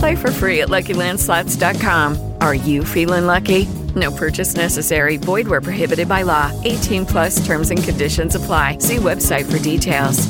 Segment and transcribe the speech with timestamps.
[0.00, 2.34] Play for free at LuckyLandSlots.com.
[2.40, 3.66] Are you feeling lucky?
[3.94, 5.18] No purchase necessary.
[5.18, 6.50] Void where prohibited by law.
[6.64, 8.78] 18 plus terms and conditions apply.
[8.78, 10.26] See website for details.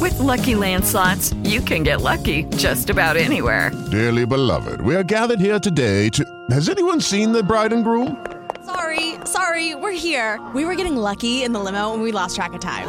[0.00, 3.70] With Lucky Land slots, you can get lucky just about anywhere.
[3.90, 6.24] Dearly beloved, we are gathered here today to.
[6.50, 8.24] Has anyone seen the bride and groom?
[8.64, 10.40] Sorry, sorry, we're here.
[10.54, 12.88] We were getting lucky in the limo and we lost track of time.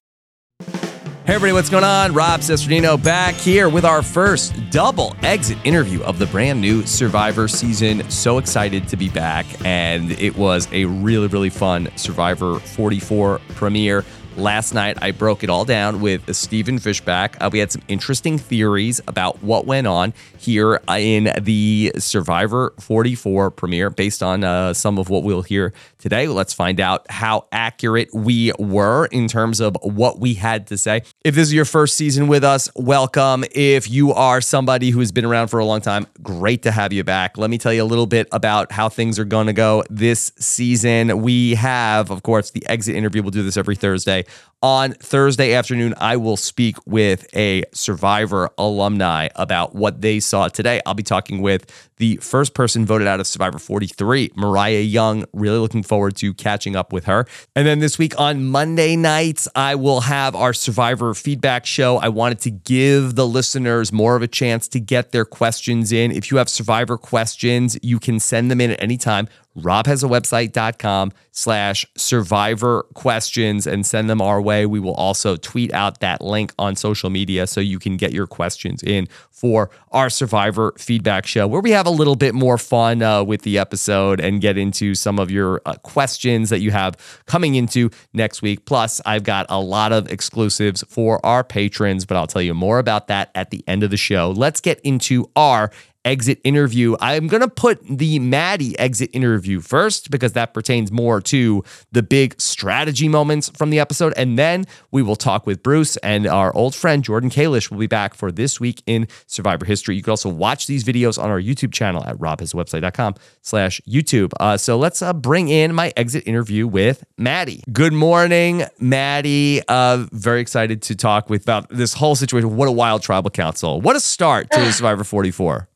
[1.31, 2.11] Hey everybody, what's going on?
[2.11, 7.47] Rob Cesternino back here with our first double exit interview of the brand new Survivor
[7.47, 8.03] season.
[8.09, 14.03] So excited to be back, and it was a really, really fun Survivor 44 premiere.
[14.41, 17.37] Last night, I broke it all down with Stephen Fishback.
[17.39, 23.51] Uh, we had some interesting theories about what went on here in the Survivor 44
[23.51, 26.27] premiere based on uh, some of what we'll hear today.
[26.27, 31.03] Let's find out how accurate we were in terms of what we had to say.
[31.23, 33.45] If this is your first season with us, welcome.
[33.51, 36.91] If you are somebody who has been around for a long time, great to have
[36.91, 37.37] you back.
[37.37, 40.31] Let me tell you a little bit about how things are going to go this
[40.39, 41.21] season.
[41.21, 43.21] We have, of course, the exit interview.
[43.21, 44.25] We'll do this every Thursday.
[44.63, 50.79] On Thursday afternoon, I will speak with a Survivor alumni about what they saw today.
[50.85, 55.25] I'll be talking with the first person voted out of Survivor 43, Morriah Young.
[55.33, 57.25] Really looking forward to catching up with her.
[57.55, 61.97] And then this week on Monday nights, I will have our Survivor feedback show.
[61.97, 66.11] I wanted to give the listeners more of a chance to get their questions in.
[66.11, 69.27] If you have Survivor questions, you can send them in at any time
[69.57, 74.65] robhasawebsite.com slash survivor questions and send them our way.
[74.65, 78.27] We will also tweet out that link on social media so you can get your
[78.27, 83.01] questions in for our survivor feedback show where we have a little bit more fun
[83.01, 86.95] uh, with the episode and get into some of your uh, questions that you have
[87.25, 88.65] coming into next week.
[88.65, 92.79] Plus, I've got a lot of exclusives for our patrons, but I'll tell you more
[92.79, 94.31] about that at the end of the show.
[94.31, 95.71] Let's get into our
[96.05, 96.95] exit interview.
[96.99, 102.03] I'm going to put the Maddie exit interview first because that pertains more to the
[102.03, 104.13] big strategy moments from the episode.
[104.17, 107.87] And then we will talk with Bruce and our old friend Jordan Kalish will be
[107.87, 109.95] back for this week in Survivor history.
[109.95, 114.31] You can also watch these videos on our YouTube channel at robhasawebsite.com slash YouTube.
[114.39, 117.63] Uh, so let's uh, bring in my exit interview with Maddie.
[117.71, 119.61] Good morning, Maddie.
[119.67, 122.55] Uh, very excited to talk with about this whole situation.
[122.55, 123.81] What a wild tribal council.
[123.81, 125.67] What a start to Survivor 44.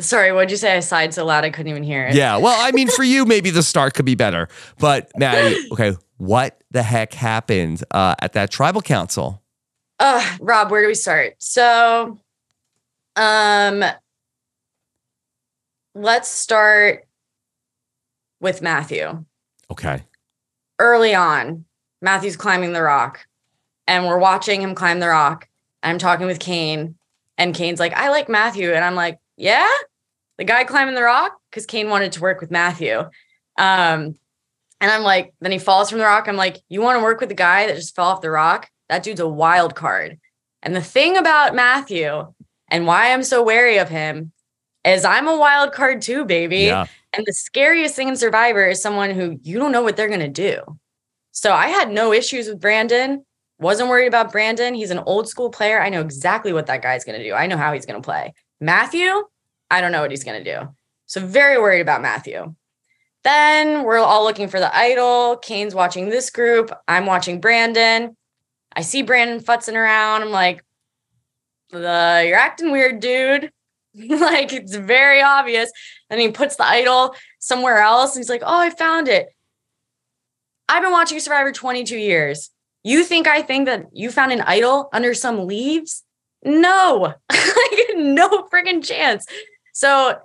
[0.00, 0.76] Sorry, what'd you say?
[0.76, 2.14] I sighed so loud I couldn't even hear it.
[2.14, 2.36] Yeah.
[2.36, 4.48] Well, I mean, for you, maybe the start could be better.
[4.78, 9.42] But Maddie, okay, what the heck happened uh, at that tribal council?
[9.98, 11.36] Uh, Rob, where do we start?
[11.38, 12.20] So,
[13.16, 13.82] um,
[15.94, 17.06] let's start
[18.40, 19.24] with Matthew.
[19.70, 20.02] Okay.
[20.78, 21.64] Early on,
[22.02, 23.26] Matthew's climbing the rock,
[23.86, 25.48] and we're watching him climb the rock.
[25.82, 26.96] I'm talking with Kane,
[27.38, 28.72] and Kane's like, I like Matthew.
[28.72, 29.68] And I'm like, yeah,
[30.38, 32.98] the guy climbing the rock, because Kane wanted to work with Matthew.
[33.58, 34.16] Um,
[34.80, 36.28] and I'm like, then he falls from the rock.
[36.28, 38.68] I'm like, you want to work with the guy that just fell off the rock?
[38.88, 40.18] That dude's a wild card.
[40.62, 42.32] And the thing about Matthew
[42.70, 44.32] and why I'm so wary of him
[44.84, 46.64] is I'm a wild card too, baby.
[46.64, 46.86] Yeah.
[47.12, 50.20] And the scariest thing in Survivor is someone who you don't know what they're going
[50.20, 50.60] to do.
[51.32, 53.24] So I had no issues with Brandon.
[53.58, 54.74] Wasn't worried about Brandon.
[54.74, 55.80] He's an old school player.
[55.80, 57.32] I know exactly what that guy's going to do.
[57.32, 58.34] I know how he's going to play.
[58.60, 59.10] Matthew,
[59.70, 60.68] I don't know what he's going to do.
[61.06, 62.54] So very worried about Matthew.
[63.24, 65.36] Then we're all looking for the idol.
[65.36, 66.70] Kane's watching this group.
[66.86, 68.16] I'm watching Brandon.
[68.74, 70.22] I see Brandon futzing around.
[70.22, 70.62] I'm like,
[71.70, 73.50] the you're acting weird, dude.
[73.94, 75.70] like it's very obvious.
[76.10, 78.14] Then he puts the idol somewhere else.
[78.14, 79.28] And he's like, oh, I found it.
[80.68, 82.50] I've been watching Survivor 22 years.
[82.84, 86.04] You think I think that you found an idol under some leaves?
[86.44, 87.14] No,
[87.72, 89.26] like no freaking chance.
[89.72, 90.18] So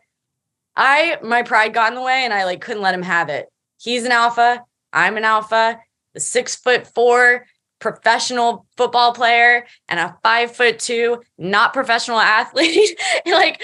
[0.76, 3.48] I my pride got in the way and I like couldn't let him have it.
[3.80, 4.64] He's an alpha.
[4.94, 5.80] I'm an alpha.
[6.14, 7.46] The six foot four
[7.82, 13.62] professional football player and a five foot two not professional athlete like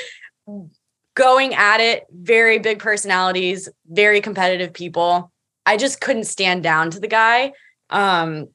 [1.14, 5.32] going at it very big personalities very competitive people
[5.68, 7.54] i just couldn't stand down to the guy
[7.92, 8.48] um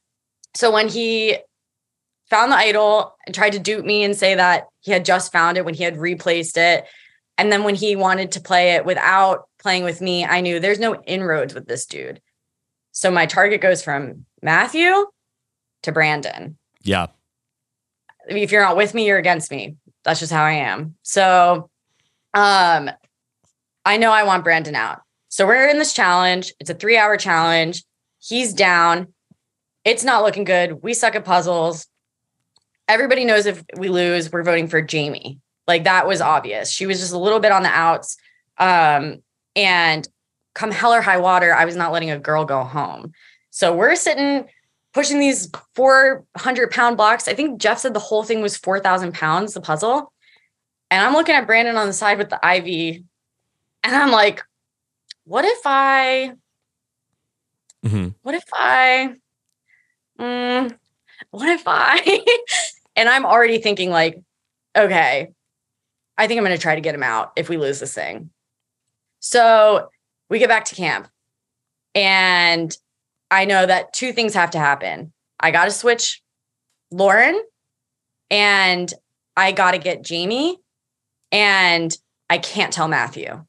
[0.53, 1.37] so when he
[2.33, 5.57] found the idol and tried to dupe me and say that he had just found
[5.57, 6.85] it when he had replaced it
[7.37, 10.79] and then when he wanted to play it without playing with me i knew there's
[10.79, 12.21] no inroads with this dude
[12.91, 15.05] so my target goes from matthew
[15.83, 16.57] to Brandon.
[16.81, 17.07] Yeah.
[18.27, 19.75] If you're not with me, you're against me.
[20.03, 20.95] That's just how I am.
[21.03, 21.69] So
[22.33, 22.89] um
[23.85, 25.01] I know I want Brandon out.
[25.29, 26.53] So we're in this challenge.
[26.59, 27.83] It's a 3-hour challenge.
[28.19, 29.13] He's down.
[29.83, 30.81] It's not looking good.
[30.83, 31.87] We suck at puzzles.
[32.87, 35.39] Everybody knows if we lose, we're voting for Jamie.
[35.67, 36.69] Like that was obvious.
[36.69, 38.17] She was just a little bit on the outs.
[38.57, 39.23] Um
[39.55, 40.07] and
[40.53, 43.13] come hell or high water, I was not letting a girl go home.
[43.49, 44.47] So we're sitting
[44.93, 47.27] pushing these 400 pound blocks.
[47.27, 50.13] I think Jeff said the whole thing was 4,000 pounds, the puzzle.
[50.89, 53.03] And I'm looking at Brandon on the side with the IV.
[53.83, 54.43] And I'm like,
[55.25, 56.33] what if I,
[57.83, 58.09] mm-hmm.
[58.21, 59.15] what if I,
[60.19, 60.77] mm,
[61.31, 62.23] what if I,
[62.95, 64.19] and I'm already thinking, like,
[64.75, 65.29] okay,
[66.17, 68.29] I think I'm going to try to get him out if we lose this thing.
[69.19, 69.89] So
[70.29, 71.07] we get back to camp
[71.95, 72.75] and
[73.31, 75.13] I know that two things have to happen.
[75.39, 76.21] I got to switch
[76.91, 77.41] Lauren
[78.29, 78.93] and
[79.35, 80.57] I got to get Jamie
[81.31, 81.95] and
[82.29, 83.43] I can't tell Matthew.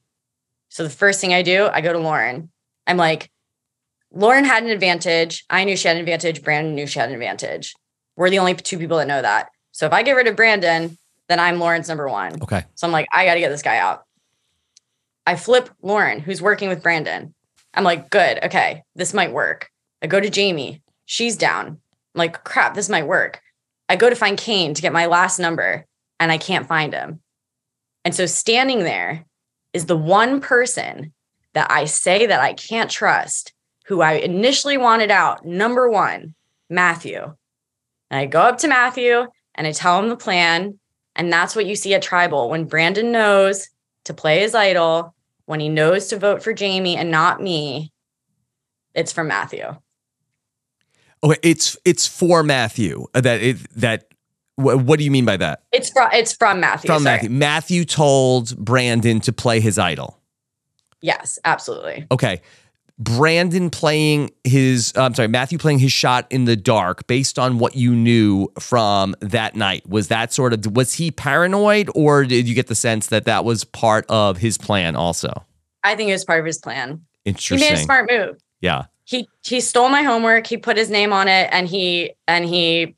[0.69, 2.50] So the first thing I do, I go to Lauren.
[2.87, 3.31] I'm like,
[4.11, 5.44] Lauren had an advantage.
[5.50, 6.43] I knew she had an advantage.
[6.43, 7.75] Brandon knew she had an advantage.
[8.16, 9.50] We're the only two people that know that.
[9.72, 10.96] So if I get rid of Brandon,
[11.28, 12.43] then I'm Lauren's number one.
[12.43, 12.64] Okay.
[12.75, 14.05] So I'm like, I got to get this guy out.
[15.26, 17.34] I flip Lauren, who's working with Brandon.
[17.72, 18.38] I'm like, good.
[18.44, 18.82] Okay.
[18.94, 19.70] This might work.
[20.02, 20.82] I go to Jamie.
[21.06, 21.66] She's down.
[21.66, 21.78] I'm
[22.19, 23.40] like, crap, this might work.
[23.88, 25.87] I go to find Kane to get my last number
[26.20, 27.20] and I can't find him.
[28.05, 29.25] And so standing there
[29.72, 31.12] is the one person
[31.55, 33.52] that I say that I can't trust,
[33.87, 35.44] who I initially wanted out.
[35.44, 36.34] Number one,
[36.69, 37.34] Matthew.
[38.11, 40.79] And I go up to Matthew and I tell him the plan.
[41.17, 43.69] And that's what you see at Tribal when Brandon knows
[44.05, 45.15] to play his idol,
[45.47, 47.93] when he knows to vote for Jamie and not me,
[48.95, 49.77] it's from Matthew.
[51.23, 53.06] Okay, it's it's for Matthew.
[53.15, 54.09] Uh, that it that
[54.56, 55.62] what do you mean by that?
[55.73, 56.89] It's from it's from Matthew.
[56.89, 57.17] From sorry.
[57.17, 57.31] Matthew.
[57.31, 60.21] Matthew told Brandon to play his idol.
[61.01, 62.06] Yes, absolutely.
[62.11, 62.41] Okay.
[62.99, 67.58] Brandon playing his uh, I'm sorry, Matthew playing his shot in the dark based on
[67.58, 69.89] what you knew from that night.
[69.89, 73.44] Was that sort of was he paranoid or did you get the sense that that
[73.44, 75.44] was part of his plan also?
[75.82, 77.05] I think it was part of his plan.
[77.24, 77.58] Interesting.
[77.58, 78.39] He made a smart move.
[78.60, 82.44] Yeah he he stole my homework he put his name on it and he and
[82.44, 82.94] he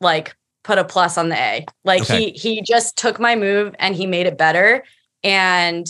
[0.00, 2.30] like put a plus on the a like okay.
[2.30, 4.82] he he just took my move and he made it better
[5.22, 5.86] and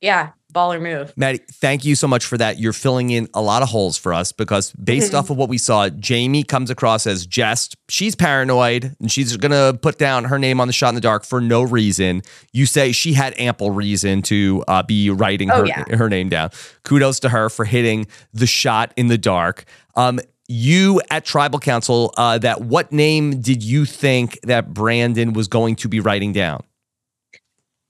[0.00, 1.12] yeah baller move.
[1.16, 2.58] Maddie, thank you so much for that.
[2.58, 5.16] You're filling in a lot of holes for us because based mm-hmm.
[5.16, 7.76] off of what we saw, Jamie comes across as jest.
[7.88, 11.00] She's paranoid and she's going to put down her name on the shot in the
[11.00, 12.22] dark for no reason.
[12.52, 15.84] You say she had ample reason to uh, be writing oh, her, yeah.
[15.96, 16.50] her name down.
[16.84, 19.64] Kudos to her for hitting the shot in the dark.
[19.94, 25.48] Um, you at tribal council uh, that what name did you think that brandon was
[25.48, 26.62] going to be writing down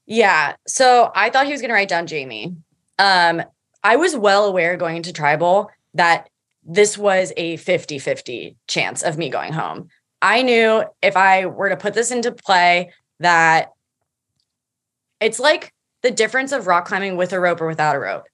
[0.07, 0.57] yeah.
[0.67, 2.57] So I thought he was going to write down Jamie.
[2.99, 3.43] Um,
[3.83, 6.29] I was well aware going into tribal that
[6.65, 9.89] this was a 50 50 chance of me going home.
[10.23, 13.73] I knew if I were to put this into play that
[15.21, 15.73] it's like
[16.03, 18.25] the difference of rock climbing with a rope or without a rope.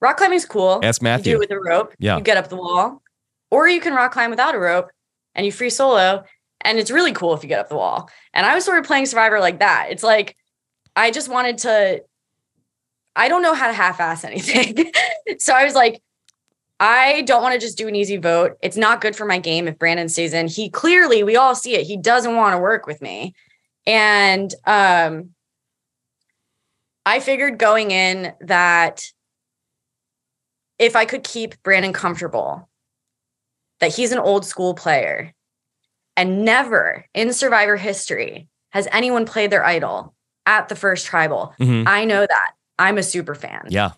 [0.00, 0.80] Rock climbing is cool.
[0.82, 1.32] Ask Matthew.
[1.32, 1.94] You do it with a rope.
[1.98, 2.16] Yeah.
[2.16, 3.02] You get up the wall.
[3.50, 4.90] Or you can rock climb without a rope
[5.34, 6.24] and you free solo.
[6.62, 8.08] And it's really cool if you get up the wall.
[8.32, 9.88] And I was sort of playing Survivor like that.
[9.90, 10.36] It's like
[10.96, 12.02] I just wanted to
[13.14, 14.90] I don't know how to half-ass anything.
[15.38, 16.02] so I was like,
[16.80, 18.56] I don't want to just do an easy vote.
[18.62, 20.48] It's not good for my game if Brandon stays in.
[20.48, 21.86] He clearly, we all see it.
[21.86, 23.34] He doesn't want to work with me.
[23.86, 25.30] And um
[27.04, 29.02] I figured going in that
[30.78, 32.68] if I could keep Brandon comfortable,
[33.80, 35.32] that he's an old school player
[36.16, 40.14] and never in survivor history has anyone played their idol
[40.46, 41.54] at the first tribal.
[41.60, 41.84] Mhm.
[41.86, 42.52] I know that.
[42.78, 43.66] I'm a super fan.
[43.68, 43.92] Yeah.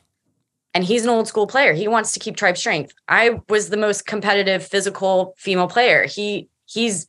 [0.75, 1.73] And he's an old school player.
[1.73, 2.93] He wants to keep tribe strength.
[3.09, 6.05] I was the most competitive physical female player.
[6.07, 7.07] He he's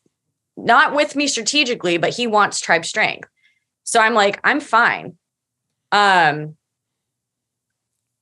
[0.56, 3.28] not with me strategically, but he wants tribe strength.
[3.84, 5.18] So I'm like, I'm fine.
[5.92, 6.56] Um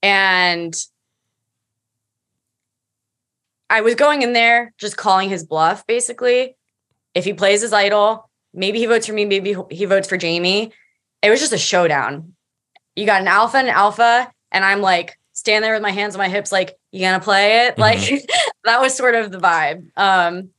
[0.02, 0.74] and
[3.70, 6.56] I was going in there just calling his bluff basically.
[7.14, 10.72] If he plays his idol, maybe he votes for me, maybe he votes for Jamie.
[11.24, 12.34] It was just a showdown.
[12.96, 16.14] You got an alpha and an alpha, and I'm like standing there with my hands
[16.14, 17.80] on my hips, like, you gonna play it?
[17.80, 18.00] Like
[18.66, 19.88] that was sort of the vibe.
[19.98, 20.50] Um,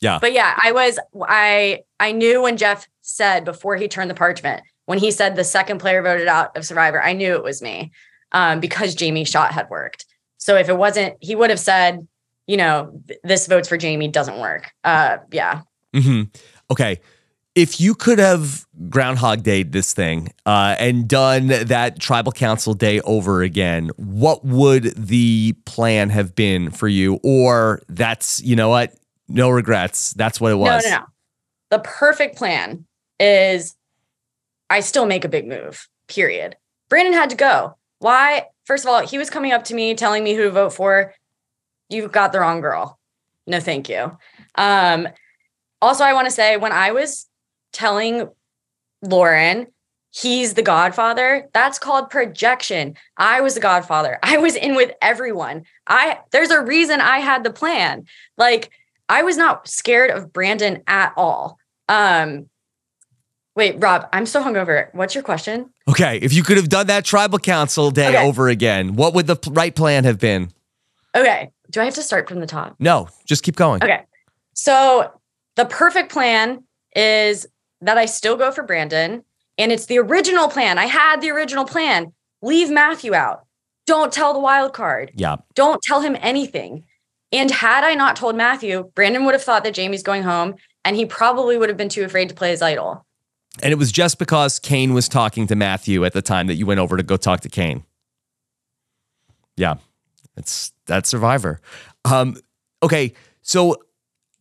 [0.00, 0.18] Yeah.
[0.20, 4.62] but yeah, I was I I knew when Jeff said before he turned the parchment,
[4.84, 7.92] when he said the second player voted out of Survivor, I knew it was me.
[8.32, 10.04] Um, because Jamie's shot had worked.
[10.36, 12.06] So if it wasn't, he would have said,
[12.46, 14.70] you know, th- this votes for Jamie doesn't work.
[14.84, 15.62] Uh yeah.
[15.94, 16.24] Mm-hmm.
[16.70, 17.00] Okay.
[17.56, 23.00] If you could have Groundhog Day this thing uh, and done that tribal council day
[23.00, 27.18] over again, what would the plan have been for you?
[27.24, 28.94] Or that's, you know what?
[29.28, 30.12] No regrets.
[30.12, 30.84] That's what it was.
[30.84, 31.04] No, no, no.
[31.70, 32.86] The perfect plan
[33.18, 33.76] is
[34.68, 36.56] I still make a big move, period.
[36.88, 37.76] Brandon had to go.
[37.98, 38.46] Why?
[38.64, 41.14] First of all, he was coming up to me telling me who to vote for.
[41.88, 42.98] You've got the wrong girl.
[43.46, 44.16] No, thank you.
[44.54, 45.08] Um,
[45.82, 47.26] also, I want to say when I was
[47.72, 48.28] telling
[49.02, 49.66] Lauren
[50.12, 52.96] he's the godfather, that's called projection.
[53.16, 54.18] I was the godfather.
[54.22, 55.64] I was in with everyone.
[55.86, 58.06] I there's a reason I had the plan.
[58.36, 58.70] Like
[59.08, 61.58] I was not scared of Brandon at all.
[61.88, 62.48] Um
[63.56, 64.92] wait, Rob, I'm so hungover.
[64.94, 65.70] What's your question?
[65.88, 66.18] Okay.
[66.22, 68.26] If you could have done that tribal council day Okay.
[68.26, 70.50] over again, what would the right plan have been?
[71.14, 71.50] Okay.
[71.70, 72.74] Do I have to start from the top?
[72.80, 73.82] No, just keep going.
[73.82, 74.02] Okay.
[74.54, 75.12] So
[75.56, 76.64] the perfect plan
[76.96, 77.46] is
[77.80, 79.24] that I still go for Brandon.
[79.58, 80.78] And it's the original plan.
[80.78, 82.12] I had the original plan.
[82.42, 83.44] Leave Matthew out.
[83.86, 85.12] Don't tell the wild card.
[85.14, 85.36] Yeah.
[85.54, 86.84] Don't tell him anything.
[87.32, 90.96] And had I not told Matthew, Brandon would have thought that Jamie's going home and
[90.96, 93.04] he probably would have been too afraid to play his idol.
[93.62, 96.66] And it was just because Kane was talking to Matthew at the time that you
[96.66, 97.84] went over to go talk to Kane.
[99.56, 99.76] Yeah.
[100.36, 101.60] It's that Survivor.
[102.04, 102.36] Um,
[102.82, 103.76] okay, so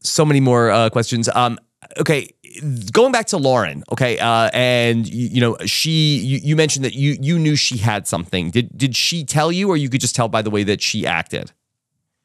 [0.01, 1.27] so many more uh, questions.
[1.29, 1.59] Um,
[1.97, 2.29] okay,
[2.91, 3.83] going back to Lauren.
[3.91, 7.77] Okay, uh, and you, you know she you, you mentioned that you you knew she
[7.77, 8.51] had something.
[8.51, 11.05] Did did she tell you, or you could just tell by the way that she
[11.05, 11.51] acted?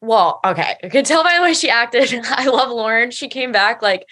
[0.01, 0.75] Well, okay.
[0.83, 2.13] I could tell by the way she acted.
[2.29, 3.11] I love Lauren.
[3.11, 4.05] She came back like,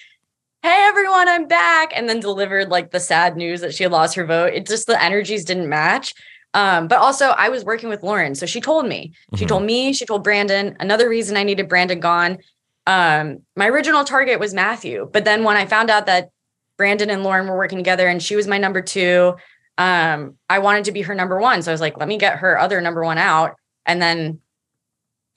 [0.64, 1.92] hey, everyone, I'm back.
[1.96, 4.54] And then delivered like the sad news that she had lost her vote.
[4.54, 6.14] It just, the energies didn't match.
[6.56, 8.34] Um, but also, I was working with Lauren.
[8.34, 9.50] So she told me, she Mhm.
[9.50, 10.76] told me, she told Brandon.
[10.80, 12.38] Another reason I needed Brandon gone.
[12.86, 15.10] Um, my original target was Matthew.
[15.12, 16.30] But then when I found out that
[16.78, 19.36] Brandon and Lauren were working together and she was my number two,
[19.78, 21.62] um, I wanted to be her number one.
[21.62, 23.56] So I was like, let me get her other number one out.
[23.86, 24.40] And then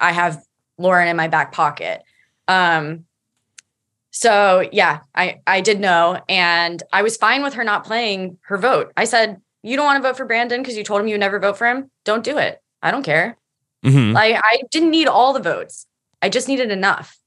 [0.00, 0.42] I have
[0.78, 2.02] Lauren in my back pocket.
[2.48, 3.04] Um,
[4.10, 8.56] so yeah, I I did know, and I was fine with her not playing her
[8.56, 8.92] vote.
[8.96, 11.38] I said, "You don't want to vote for Brandon because you told him you never
[11.38, 11.90] vote for him.
[12.04, 12.62] Don't do it.
[12.82, 13.36] I don't care.
[13.84, 14.14] Mhm.
[14.14, 15.86] Like I didn't need all the votes.
[16.22, 17.18] I just needed enough."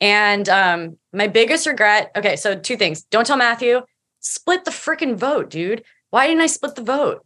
[0.00, 2.10] And um, my biggest regret.
[2.16, 3.02] Okay, so two things.
[3.04, 3.82] Don't tell Matthew.
[4.20, 5.82] Split the freaking vote, dude.
[6.10, 7.24] Why didn't I split the vote?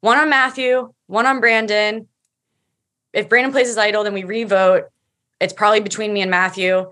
[0.00, 2.06] One on Matthew, one on Brandon.
[3.12, 4.84] If Brandon plays his idol, then we revote.
[5.40, 6.90] It's probably between me and Matthew.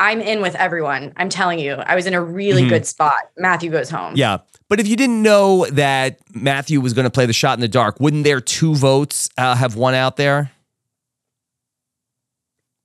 [0.00, 1.12] I'm in with everyone.
[1.16, 2.68] I'm telling you, I was in a really Mhm.
[2.70, 3.30] good spot.
[3.36, 4.14] Matthew goes home.
[4.16, 4.38] Yeah.
[4.68, 7.68] But if you didn't know that Matthew was going to play the shot in the
[7.68, 10.50] dark, wouldn't their two votes uh, have won out there?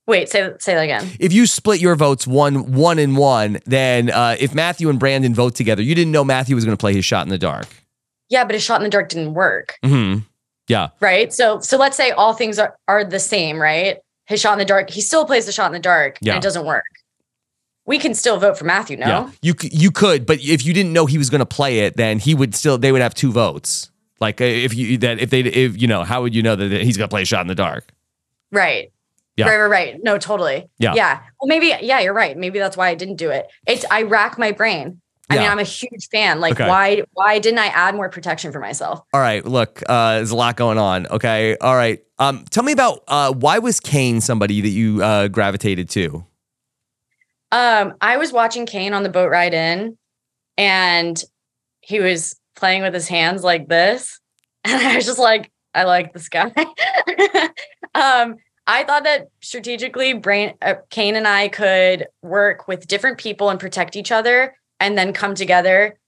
[0.08, 1.08] Wait, say say that again.
[1.20, 5.34] If you split your votes one one and one, then uh, if Matthew and Brandon
[5.34, 7.66] vote together, you didn't know Matthew was going to play his shot in the dark.
[8.30, 9.76] Yeah, but his shot in the dark didn't work.
[9.84, 10.16] hmm
[10.66, 10.88] Yeah.
[11.00, 11.32] right?
[11.32, 13.98] So so let's say all things are, are the same, right?
[14.26, 16.34] His shot in the dark, he still plays the shot in the dark Yeah.
[16.34, 16.82] and it doesn't work.
[17.86, 19.06] We can still vote for Matthew, no?
[19.06, 19.30] Yeah.
[19.42, 22.18] You you could, but if you didn't know he was going to play it, then
[22.18, 23.90] he would still they would have two votes.
[24.20, 26.70] Like uh, if you that if they if you know how would you know that
[26.82, 27.90] he's going to play a shot in the dark?
[28.52, 28.90] Right.
[29.38, 29.48] Yeah.
[29.48, 29.96] Right, right, right.
[30.02, 30.68] No, totally.
[30.78, 30.94] Yeah.
[30.94, 31.20] Yeah.
[31.40, 32.36] Well, maybe, yeah, you're right.
[32.36, 33.46] Maybe that's why I didn't do it.
[33.66, 35.00] It's I rack my brain.
[35.30, 36.40] I mean, I'm a huge fan.
[36.40, 36.66] Like, Okay.
[36.66, 39.02] why why didn't I add more protection for myself?
[39.12, 41.06] All right, look, uh, there's a lot going on.
[41.06, 42.00] Okay, all right.
[42.18, 46.24] Um, tell me about uh, why was Kane somebody that you uh, gravitated to?
[47.52, 49.98] Um, I was watching Kane on the boat ride in,
[50.56, 51.22] and
[51.82, 54.20] he was playing with his hands like this,
[54.64, 56.50] and I was just like, I like this guy.
[57.94, 58.36] um,
[58.68, 63.58] I thought that strategically, Brain uh, Kane and I could work with different people and
[63.58, 65.98] protect each other, and then come together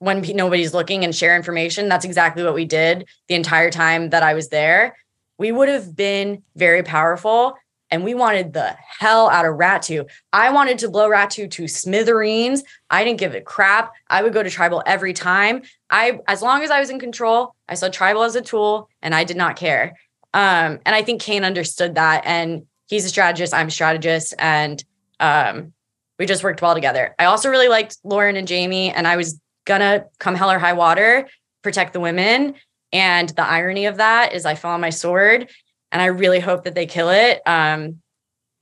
[0.00, 1.88] when pe- nobody's looking and share information.
[1.88, 4.96] That's exactly what we did the entire time that I was there.
[5.38, 7.54] We would have been very powerful
[7.90, 10.08] and we wanted the hell out of Ratu.
[10.32, 12.62] I wanted to blow Ratu to smithereens.
[12.90, 13.92] I didn't give a crap.
[14.08, 15.62] I would go to tribal every time.
[15.90, 19.14] I as long as I was in control, I saw tribal as a tool and
[19.14, 19.94] I did not care.
[20.34, 24.84] Um, and I think Kane understood that and he's a strategist, I'm a strategist and
[25.20, 25.72] um,
[26.18, 27.14] we just worked well together.
[27.18, 30.72] I also really liked Lauren and Jamie and I was gonna come hell or high
[30.72, 31.28] water,
[31.62, 32.54] protect the women.
[32.92, 35.48] And the irony of that is I fell on my sword
[35.90, 37.40] and I really hope that they kill it.
[37.46, 38.00] Um,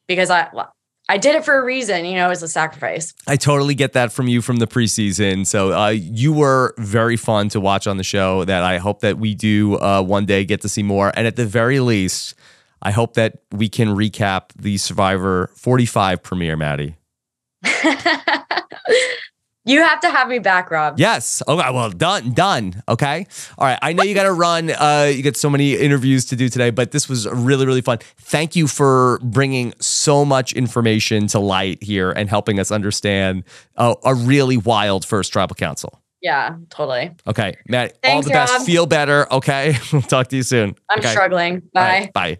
[0.07, 0.49] because I
[1.09, 3.13] I did it for a reason, you know, it's a sacrifice.
[3.27, 5.47] I totally get that from you from the preseason.
[5.47, 8.45] So uh, you were very fun to watch on the show.
[8.45, 11.13] That I hope that we do uh, one day get to see more.
[11.15, 12.35] And at the very least,
[12.81, 16.97] I hope that we can recap the Survivor 45 premiere, Maddie.
[19.65, 20.99] you have to have me back, Rob.
[20.99, 21.43] Yes.
[21.47, 21.71] Okay.
[21.71, 22.33] Well, done.
[22.33, 22.83] Done.
[22.89, 23.27] Okay.
[23.59, 23.79] All right.
[23.81, 24.71] I know you got to run.
[24.71, 27.99] Uh, you got so many interviews to do today, but this was really, really fun.
[28.19, 33.45] Thank you for bringing so much information to light here and helping us understand
[33.77, 36.03] uh, a really wild first tribal council.
[36.21, 37.11] Yeah, totally.
[37.27, 38.01] Okay, Matt.
[38.01, 38.53] Thanks, all the best.
[38.53, 38.67] Rob.
[38.67, 39.33] Feel better.
[39.33, 39.77] Okay.
[39.93, 40.77] we'll talk to you soon.
[40.89, 41.11] I'm okay?
[41.11, 41.63] struggling.
[41.73, 41.81] Bye.
[41.81, 42.39] right, bye.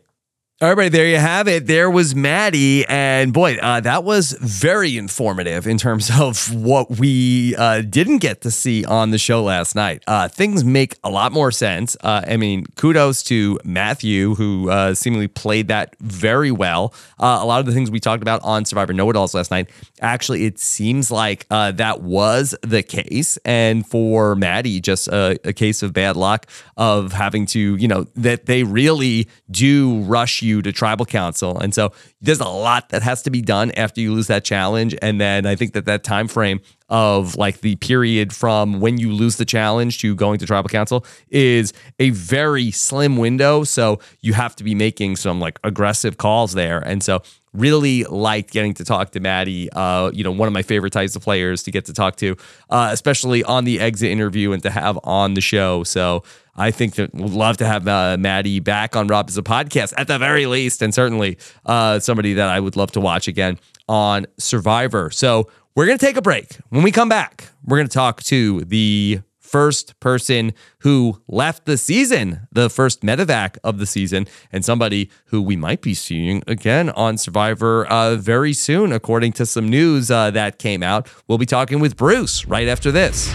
[0.63, 1.67] All right, everybody, there you have it.
[1.67, 2.87] There was Maddie.
[2.87, 8.43] And boy, uh, that was very informative in terms of what we uh, didn't get
[8.43, 10.05] to see on the show last night.
[10.07, 11.97] Uh, things make a lot more sense.
[12.01, 16.95] Uh, I mean, kudos to Matthew, who uh, seemingly played that very well.
[17.19, 19.51] Uh, a lot of the things we talked about on Survivor Know It Alls last
[19.51, 19.69] night,
[20.01, 23.37] actually, it seems like uh, that was the case.
[23.45, 26.47] And for Maddie, just a, a case of bad luck
[26.77, 31.59] of having to, you know, that they really do rush you to tribal council.
[31.59, 34.95] And so there's a lot that has to be done after you lose that challenge.
[35.01, 39.13] And then I think that that time frame of like the period from when you
[39.13, 43.65] lose the challenge to going to tribal council is a very slim window.
[43.65, 46.81] So you have to be making some like aggressive calls there.
[46.81, 47.23] And so
[47.55, 49.71] really liked getting to talk to Maddie.
[49.73, 52.37] Uh, you know, one of my favorite types of players to get to talk to,
[52.71, 55.85] uh, especially on the exit interview and to have on the show.
[55.85, 56.23] So
[56.55, 59.95] I think that we'd love to have uh, Maddie back on Rob Has a Podcast
[59.97, 63.59] at the very least, and certainly uh, somebody that I would love to watch again
[63.89, 65.11] on Survivor.
[65.11, 66.57] So we're going to take a break.
[66.69, 71.77] When we come back, we're going to talk to the first person who left the
[71.77, 76.89] season, the first medevac of the season, and somebody who we might be seeing again
[76.91, 81.07] on Survivor uh, very soon, according to some news uh, that came out.
[81.29, 83.35] We'll be talking with Bruce right after this.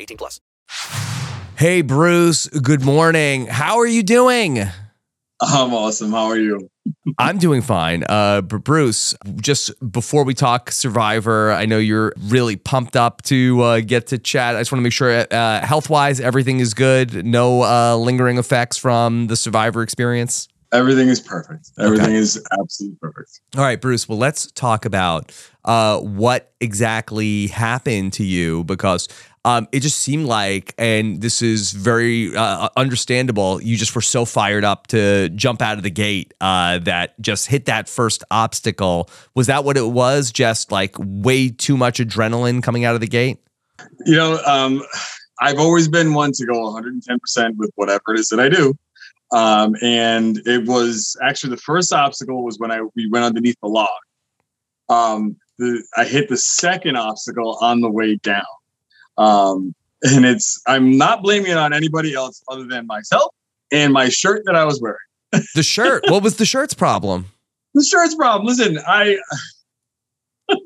[0.01, 0.41] 18 plus.
[1.57, 3.45] Hey, Bruce, good morning.
[3.45, 4.59] How are you doing?
[5.41, 6.11] I'm awesome.
[6.11, 6.69] How are you?
[7.19, 8.03] I'm doing fine.
[8.07, 13.61] Uh, but Bruce, just before we talk Survivor, I know you're really pumped up to
[13.61, 14.55] uh, get to chat.
[14.55, 17.25] I just want to make sure, uh, health wise, everything is good.
[17.25, 20.47] No uh, lingering effects from the Survivor experience.
[20.71, 21.69] Everything is perfect.
[21.77, 23.41] Everything is absolutely perfect.
[23.57, 24.07] All right, Bruce.
[24.07, 25.33] Well, let's talk about
[25.65, 29.09] uh, what exactly happened to you because
[29.43, 34.23] um, it just seemed like, and this is very uh, understandable, you just were so
[34.23, 39.09] fired up to jump out of the gate uh, that just hit that first obstacle.
[39.33, 40.31] Was that what it was?
[40.31, 43.39] Just like way too much adrenaline coming out of the gate?
[44.05, 44.83] You know, um,
[45.41, 48.75] I've always been one to go 110% with whatever it is that I do.
[49.31, 53.69] Um, and it was actually the first obstacle was when I we went underneath the
[53.69, 53.89] log.
[54.89, 58.43] Um, the, I hit the second obstacle on the way down.
[59.21, 63.33] Um, and it's I'm not blaming it on anybody else other than myself
[63.71, 64.97] and my shirt that I was wearing.
[65.55, 66.03] The shirt.
[66.09, 67.27] what was the shirt's problem?
[67.75, 68.47] The shirt's problem.
[68.47, 69.17] Listen, I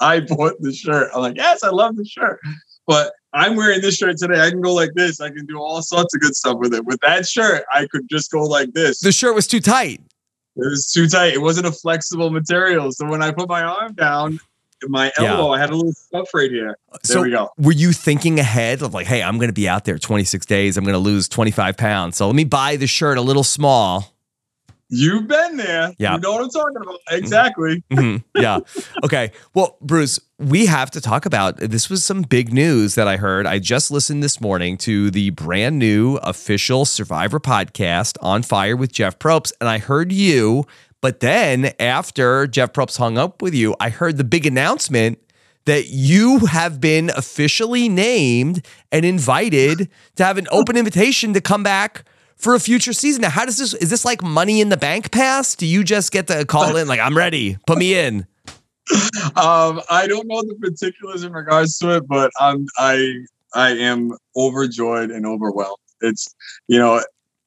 [0.00, 1.10] I bought the shirt.
[1.14, 2.40] I'm like, yes, I love the shirt.
[2.86, 4.40] But I'm wearing this shirt today.
[4.40, 5.20] I can go like this.
[5.20, 6.84] I can do all sorts of good stuff with it.
[6.84, 9.00] With that shirt, I could just go like this.
[9.00, 10.00] The shirt was too tight.
[10.56, 11.34] It was too tight.
[11.34, 12.90] It wasn't a flexible material.
[12.90, 14.40] So when I put my arm down,
[14.88, 16.76] my elbow, I had a little stuff right here.
[16.90, 17.50] There so we go.
[17.58, 20.76] were you thinking ahead of like, hey, I'm going to be out there 26 days.
[20.76, 22.16] I'm going to lose 25 pounds.
[22.16, 24.12] So let me buy the shirt a little small.
[24.94, 25.94] You've been there.
[25.98, 26.14] Yeah.
[26.14, 26.98] You know what I'm talking about.
[27.10, 27.82] Exactly.
[27.90, 28.22] Mhm.
[28.36, 28.60] Yeah.
[29.04, 29.32] Okay.
[29.54, 33.46] Well, Bruce, we have to talk about this was some big news that I heard.
[33.46, 38.92] I just listened this morning to the brand new official Survivor podcast on fire with
[38.92, 40.66] Jeff Probst, and I heard you.
[41.02, 45.18] But then after Jeff Probst hung up with you, I heard the big announcement
[45.64, 51.62] that you have been officially named and invited to have an open invitation to come
[51.62, 52.04] back
[52.36, 53.22] for a future season.
[53.22, 55.54] Now, how does this is this like money in the bank pass?
[55.54, 58.26] Do you just get to call in like I'm ready, put me in?
[59.36, 63.12] um, I don't know the particulars in regards to it, but I'm I
[63.54, 65.76] I am overjoyed and overwhelmed.
[66.00, 66.32] It's
[66.68, 67.02] you know,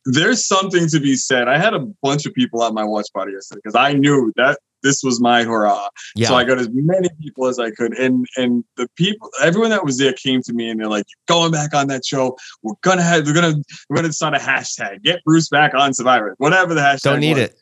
[0.06, 1.48] there's something to be said.
[1.48, 4.60] I had a bunch of people at my watch party yesterday because I knew that
[4.84, 5.90] this was my hurrah.
[6.16, 6.28] Yeah.
[6.28, 7.98] So I got as many people as I could.
[7.98, 11.36] And and the people, everyone that was there came to me and they're like, You're
[11.38, 12.38] going back on that show.
[12.62, 13.56] We're gonna have we're gonna
[13.90, 15.04] we're gonna start a hashtag.
[15.04, 16.36] Get Bruce back on Survivor.
[16.38, 17.02] Whatever the hashtag.
[17.02, 17.50] Don't need was.
[17.50, 17.56] it.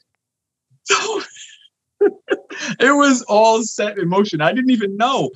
[2.79, 4.41] it was all set in motion.
[4.41, 5.32] I didn't even know.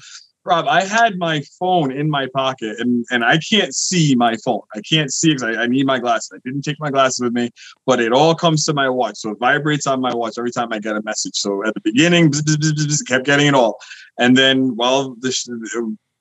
[0.48, 4.62] Rob, I had my phone in my pocket and, and I can't see my phone.
[4.74, 6.32] I can't see because I, I need my glasses.
[6.34, 7.52] I didn't take my glasses with me,
[7.86, 9.18] but it all comes to my watch.
[9.18, 11.36] So it vibrates on my watch every time I get a message.
[11.36, 13.78] So at the beginning, bzz, bzz, bzz, kept getting it all.
[14.18, 15.48] And then while the, sh-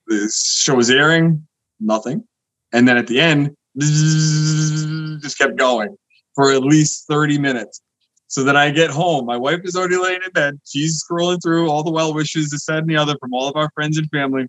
[0.07, 1.47] the show was airing,
[1.79, 2.27] nothing.
[2.73, 5.95] And then at the end, just kept going
[6.35, 7.81] for at least 30 minutes.
[8.27, 9.25] So then I get home.
[9.25, 10.59] My wife is already laying in bed.
[10.65, 13.55] She's scrolling through all the well wishes, this, that, and the other from all of
[13.55, 14.47] our friends and family.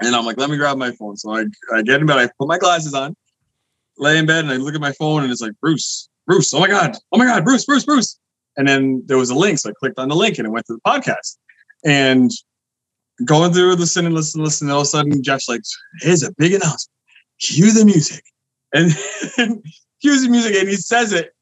[0.00, 1.16] And I'm like, let me grab my phone.
[1.16, 3.16] So I, I get in bed, I put my glasses on,
[3.98, 6.60] lay in bed, and I look at my phone, and it's like, Bruce, Bruce, oh
[6.60, 8.18] my God, oh my God, Bruce, Bruce, Bruce.
[8.56, 9.58] And then there was a link.
[9.58, 11.38] So I clicked on the link and it went to the podcast.
[11.84, 12.30] And
[13.24, 15.62] going through, listening, listening, listening, all of a sudden, Jeff's like,
[16.00, 16.90] here's a big announcement.
[17.40, 18.22] Cue the music.
[18.74, 18.92] And
[20.00, 21.34] cues the music, and he says it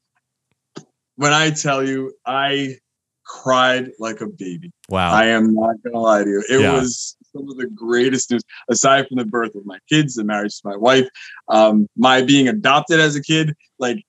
[1.21, 2.77] when I tell you, I
[3.25, 4.71] cried like a baby.
[4.89, 5.11] Wow.
[5.13, 6.43] I am not gonna lie to you.
[6.49, 6.73] It Yeah.
[6.73, 10.59] was some of the greatest news, aside from the birth of my kids, the marriage
[10.61, 11.07] to my wife,
[11.47, 14.03] um, my being adopted as a kid, like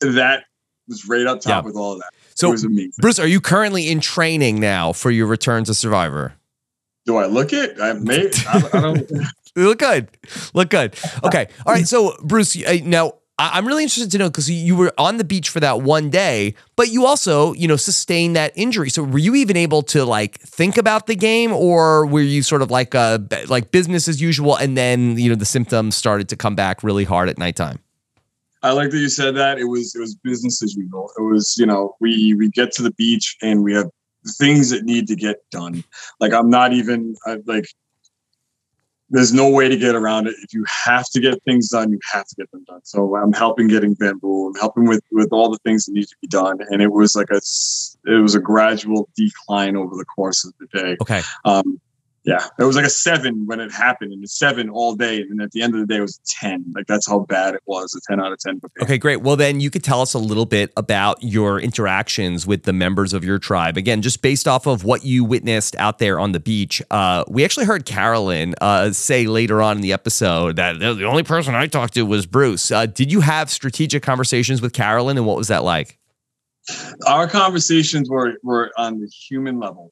[0.00, 0.42] that
[0.88, 1.66] was right up top Yeah.
[1.68, 2.10] with all of that.
[2.34, 2.90] So, it was amazing.
[2.98, 6.34] Bruce, are you currently in training now for your return to Survivor?
[7.06, 7.80] Do I look it?
[7.80, 8.30] I may.
[8.48, 9.10] I, I don't.
[9.54, 10.08] Look good.
[10.54, 10.96] Look good.
[11.24, 11.46] Okay.
[11.66, 11.86] All right.
[11.86, 15.48] So, Bruce, now I- I'm really interested to know because you were on the beach
[15.48, 18.90] for that one day, but you also, you know, sustained that injury.
[18.90, 22.62] So, were you even able to like think about the game, or were you sort
[22.62, 23.18] of like uh
[23.48, 27.04] like business as usual, and then you know the symptoms started to come back really
[27.04, 27.78] hard at nighttime?
[28.62, 29.58] I like that you said that.
[29.58, 31.10] It was it was business as usual.
[31.18, 33.88] It was you know we we get to the beach and we have
[34.38, 35.82] things that need to get done.
[36.20, 37.66] Like I'm not even I, like
[39.12, 40.34] there's no way to get around it.
[40.42, 42.80] If you have to get things done, you have to get them done.
[42.82, 44.48] So I'm helping getting bamboo.
[44.48, 46.58] I'm helping with with all the things that need to be done.
[46.70, 47.40] And it was like a
[48.10, 50.96] it was a gradual decline over the course of the day.
[51.00, 51.20] Okay.
[51.44, 51.80] Um,
[52.24, 55.22] yeah, it was like a seven when it happened, and a seven all day.
[55.22, 56.64] And at the end of the day, it was a ten.
[56.72, 57.94] Like that's how bad it was.
[57.96, 58.60] A ten out of ten.
[58.80, 59.22] Okay, great.
[59.22, 63.12] Well, then you could tell us a little bit about your interactions with the members
[63.12, 63.76] of your tribe.
[63.76, 66.80] Again, just based off of what you witnessed out there on the beach.
[66.92, 71.24] Uh, we actually heard Carolyn uh, say later on in the episode that the only
[71.24, 72.70] person I talked to was Bruce.
[72.70, 75.98] Uh, did you have strategic conversations with Carolyn, and what was that like?
[77.08, 79.90] Our conversations were were on the human level.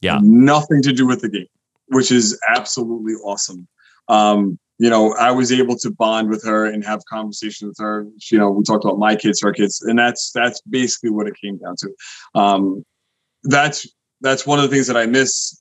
[0.00, 0.18] Yeah.
[0.22, 1.46] Nothing to do with the game,
[1.88, 3.66] which is absolutely awesome.
[4.08, 8.06] Um, you know, I was able to bond with her and have conversations with her.
[8.30, 11.34] You know, we talked about my kids, her kids, and that's that's basically what it
[11.40, 11.94] came down to.
[12.34, 12.84] Um,
[13.44, 13.88] that's
[14.20, 15.60] that's one of the things that I miss.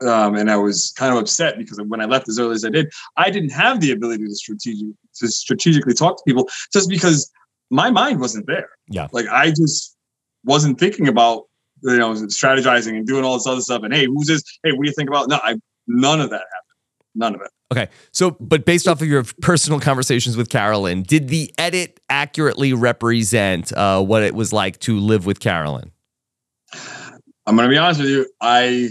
[0.00, 2.70] Um, and I was kind of upset because when I left as early as I
[2.70, 7.30] did, I didn't have the ability to strategic to strategically talk to people just because
[7.70, 8.70] my mind wasn't there.
[8.88, 9.08] Yeah.
[9.12, 9.96] Like I just
[10.44, 11.44] wasn't thinking about
[11.84, 13.82] you know strategizing and doing all this other stuff.
[13.82, 14.42] And hey, who's this?
[14.62, 15.28] Hey, what do you think about?
[15.28, 16.50] No, I none of that happened.
[17.14, 17.50] None of it.
[17.72, 17.88] Okay.
[18.12, 23.72] So, but based off of your personal conversations with Carolyn, did the edit accurately represent
[23.72, 25.90] uh, what it was like to live with Carolyn?
[27.46, 28.26] I'm gonna be honest with you.
[28.40, 28.88] I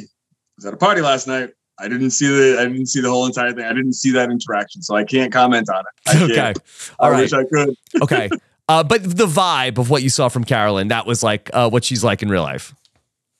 [0.57, 1.49] was at a party last night.
[1.79, 3.65] I didn't see the I didn't see the whole entire thing.
[3.65, 6.17] I didn't see that interaction, so I can't comment on it.
[6.17, 6.35] I Okay.
[6.35, 6.59] can't.
[6.99, 7.19] All I right.
[7.21, 7.75] wish I could.
[8.01, 8.29] okay.
[8.69, 11.83] Uh, but the vibe of what you saw from Carolyn, that was like uh, what
[11.83, 12.73] she's like in real life.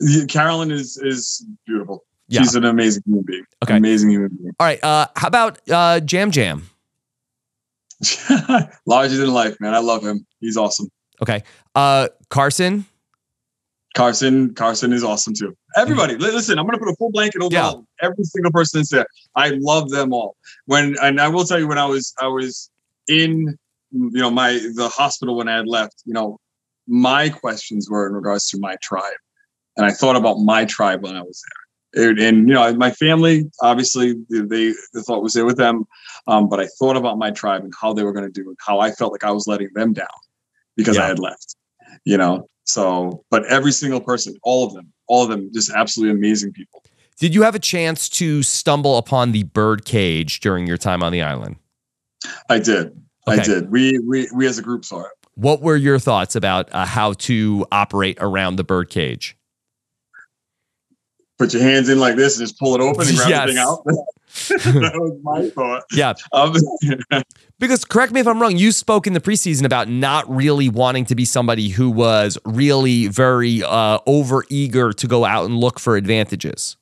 [0.06, 2.04] Yeah, Carolyn is is beautiful.
[2.28, 2.42] Yeah.
[2.42, 3.46] She's an amazing human being.
[3.64, 3.78] Okay.
[3.78, 4.52] Amazing human being.
[4.60, 4.84] All right.
[4.84, 6.70] Uh, how about uh, Yam Yam?
[8.86, 9.74] Larger than life, man.
[9.74, 10.26] I love him.
[10.40, 10.88] He's awesome.
[11.22, 11.44] Okay.
[11.76, 12.86] Uh, Carson.
[13.96, 15.56] Carson, Carson is awesome too.
[15.78, 17.74] Everybody, li- listen, I'm gonna put a full blanket over Yeah.
[18.02, 19.06] every single person that's there.
[19.36, 20.36] I love them all.
[20.66, 22.72] When and I will tell you, when I was I was
[23.08, 23.56] in
[23.92, 26.40] you know my the hospital when I had left, you know,
[26.88, 29.14] my questions were in regards to my tribe,
[29.78, 31.42] and I thought about my tribe when I was
[31.94, 32.10] there.
[32.10, 35.86] And, and, you know, my family obviously they the thought was there with them,
[36.28, 38.58] um, but I thought about my tribe and how they were going to do and
[38.66, 40.08] how I felt like I was letting them down
[40.76, 41.56] because I had left.
[42.06, 46.18] You know, so but every single person, all of them, all of them, just absolutely
[46.18, 46.84] amazing people.
[47.20, 51.12] Did you have a chance to stumble upon the bird cage during your time on
[51.12, 51.58] the island?
[52.50, 53.00] I did.
[53.28, 53.72] I did.
[53.72, 55.12] We we we as a group saw it.
[55.36, 59.38] What were your thoughts about uh, how to operate around the bird cage?
[61.40, 63.48] Put your hands in like this and just pull it open and grab Yes.
[63.48, 63.84] the thing out.
[64.84, 65.84] that was my thought.
[65.92, 66.14] Yeah.
[66.32, 66.56] Um,
[67.60, 71.06] Because correct me if I'm wrong, you spoke in the preseason about not really wanting
[71.06, 75.80] to be somebody who was really very uh, over eager to go out and look
[75.80, 76.76] for advantages.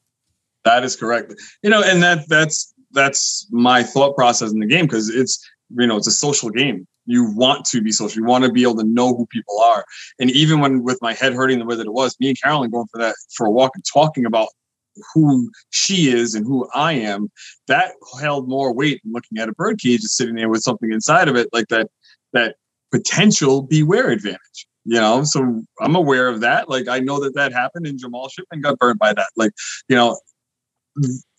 [0.66, 1.36] That is correct.
[1.62, 5.86] You know, and that that's that's my thought process in the game because it's you
[5.86, 6.88] know it's a social game.
[7.06, 8.22] You want to be social.
[8.22, 9.84] You want to be able to know who people are.
[10.20, 12.72] And even when with my head hurting the way that it was, me and Carolyn
[12.72, 14.50] going for that for a walk and talking about
[15.14, 17.30] who she is and who I am,
[17.68, 20.92] that held more weight than looking at a bird cage that's sitting there with something
[20.92, 21.90] inside of it, like that
[22.34, 22.56] that
[22.92, 24.68] potential beware advantage.
[24.84, 26.68] You know, so I'm aware of that.
[26.70, 29.30] Like I know that that happened, and Jamal Shipman got burned by that.
[29.36, 29.52] Like,
[29.88, 30.20] you know,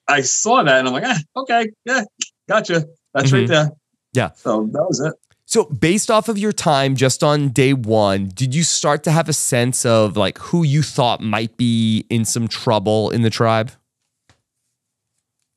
[0.08, 2.04] I saw that and I'm like, ah, okay, yeah,
[2.48, 2.86] gotcha.
[3.14, 3.32] That's Mhm.
[3.32, 3.70] right there.
[4.12, 4.30] Yeah.
[4.32, 5.14] So that was it.
[5.52, 9.28] So, based off of your time just on day one, did you start to have
[9.28, 13.70] a sense of like who you thought might be in some trouble in the tribe?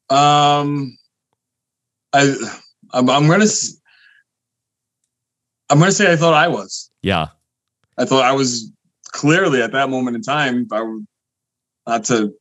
[0.10, 0.98] Um,
[2.12, 2.36] I,
[2.92, 3.46] I'm, I'm gonna,
[5.70, 6.92] I'm gonna say I thought I was.
[7.02, 7.28] Yeah.
[7.98, 8.70] I thought I was
[9.14, 10.68] clearly at that moment in time.
[10.74, 11.00] I
[11.88, 12.34] not to,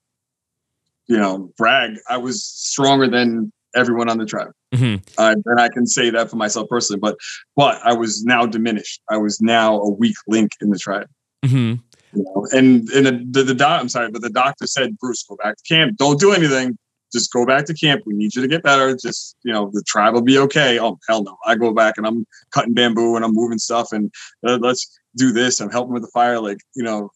[1.06, 4.52] you know, brag, I was stronger than everyone on the tribe.
[4.74, 5.02] Mhm.
[5.18, 7.00] Uh, and I can say that for myself personally.
[7.00, 7.16] But,
[7.56, 9.00] but I was now diminished.
[9.10, 11.08] I was now a weak link in the tribe.
[11.44, 11.74] Mm-hmm.
[12.16, 15.24] You know, and and the, the, the doc, I'm sorry, but the doctor said, Bruce,
[15.24, 15.96] go back to camp.
[15.96, 16.78] Don't do anything.
[17.12, 18.02] Just go back to camp.
[18.06, 18.96] We need you to get better.
[18.96, 20.80] Just you know, the tribe will be okay.
[20.80, 21.36] Oh hell no!
[21.46, 24.12] I go back and I'm cutting bamboo and I'm moving stuff and
[24.46, 25.60] uh, let's do this.
[25.60, 26.40] I'm helping with the fire.
[26.40, 27.10] Like you know,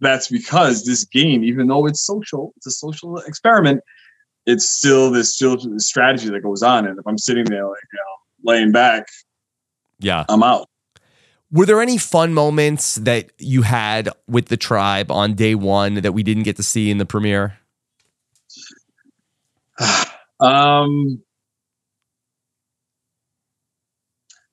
[0.00, 3.80] that's because this game, even though it's social, it's a social experiment.
[4.46, 6.86] It's still this still strategy that goes on.
[6.86, 9.06] And if I'm sitting there like you know laying back,
[10.00, 10.24] Yeah.
[10.28, 10.68] I'm out.
[11.50, 16.12] Were there any fun moments that you had with the tribe on day one that
[16.12, 17.58] we didn't get to see in the premiere?
[20.40, 21.22] Um,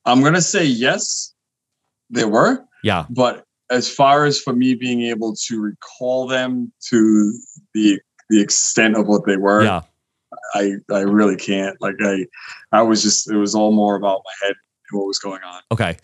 [0.05, 1.33] I'm gonna say yes,
[2.09, 3.05] there were, Yeah.
[3.09, 7.33] but as far as for me being able to recall them to
[7.73, 7.99] the
[8.31, 9.81] the extent of what they were, Yeah.
[10.53, 11.79] I I really can't.
[11.81, 12.25] Like I,
[12.71, 14.55] I was just it was all more about my head
[14.89, 15.61] and what was going on.
[15.71, 15.97] Okay.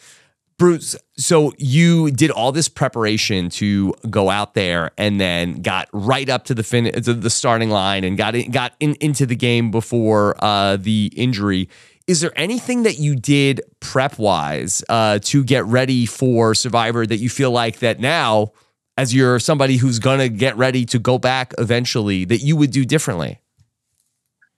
[0.58, 6.28] Bruce, so you did all this preparation to go out there and then got right
[6.30, 9.36] up to the fin to the starting line and got in, got in, into the
[9.36, 11.70] game before uh, the injury.
[12.08, 17.18] Is there anything that you did prep wise uh, to get ready for Survivor that
[17.18, 18.52] you feel like that now,
[18.97, 22.86] as you're somebody who's gonna get ready to go back eventually, that you would do
[22.86, 23.39] differently?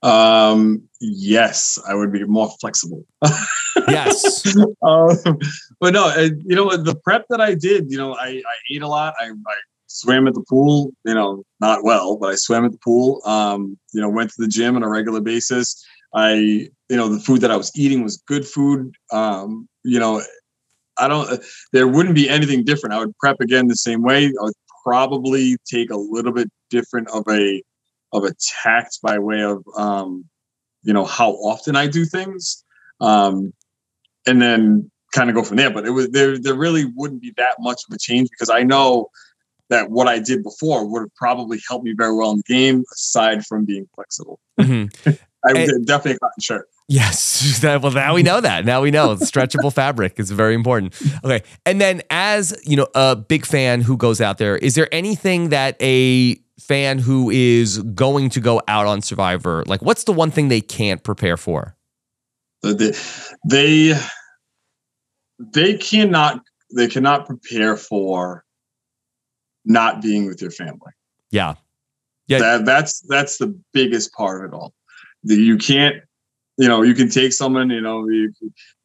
[0.02, 3.04] Um, yes, I would be more flexible.
[3.88, 4.56] Yes.
[4.82, 5.38] um,
[5.78, 6.76] but no, uh, you know?
[6.76, 9.14] The prep that I did, you know, I, I ate a lot.
[9.20, 9.54] I, I
[9.86, 13.20] swam at the pool, you know, not well, but I swam at the pool.
[13.24, 15.84] Um, you know, went to the gym on a regular basis.
[16.14, 18.94] I, you know, the food that I was eating was good food.
[19.12, 20.22] Um, you know,
[21.00, 21.38] I don't, uh,
[21.72, 22.94] there wouldn't be anything different.
[22.94, 24.26] I would prep again the same way.
[24.26, 27.62] I would probably take a little bit different of a,
[28.12, 30.24] of a tact by way of, um,
[30.82, 32.64] you know, how often I do things.
[33.00, 33.52] Um,
[34.26, 35.70] and then kind of go from there.
[35.70, 36.38] But it was there.
[36.38, 39.08] There really wouldn't be that much of a change because I know
[39.68, 42.84] that what I did before would have probably helped me very well in the game,
[42.92, 44.40] aside from being flexible.
[44.58, 45.18] Mhm.
[45.48, 46.68] I would definitely a cotton shirt.
[46.88, 47.38] Yes.
[47.62, 48.64] Well, now we know that.
[48.64, 51.00] Now we know stretchable fabric is very important.
[51.24, 51.42] Okay.
[51.64, 55.50] And then, as you know, a big fan who goes out there, is there anything
[55.50, 60.30] that a fan who is going to go out on Survivor, like, what's the one
[60.30, 61.76] thing they can't prepare for?
[62.62, 62.92] They,
[63.48, 63.98] they
[65.38, 66.42] they cannot
[66.74, 68.44] they cannot prepare for
[69.64, 70.92] not being with your family.
[71.30, 71.54] Yeah.
[72.26, 72.38] Yeah.
[72.38, 74.74] That, that's that's the biggest part of it all.
[75.22, 75.96] You can't,
[76.56, 78.32] you know, you can take someone, you know, you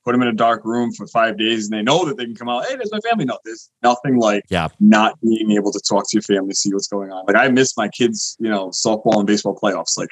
[0.04, 2.36] put them in a dark room for five days and they know that they can
[2.36, 2.66] come out.
[2.66, 3.26] Hey, there's my family.
[3.26, 4.68] No, there's nothing like yeah.
[4.80, 7.26] not being able to talk to your family, see what's going on.
[7.26, 9.98] Like I miss my kids, you know, softball and baseball playoffs.
[9.98, 10.10] Like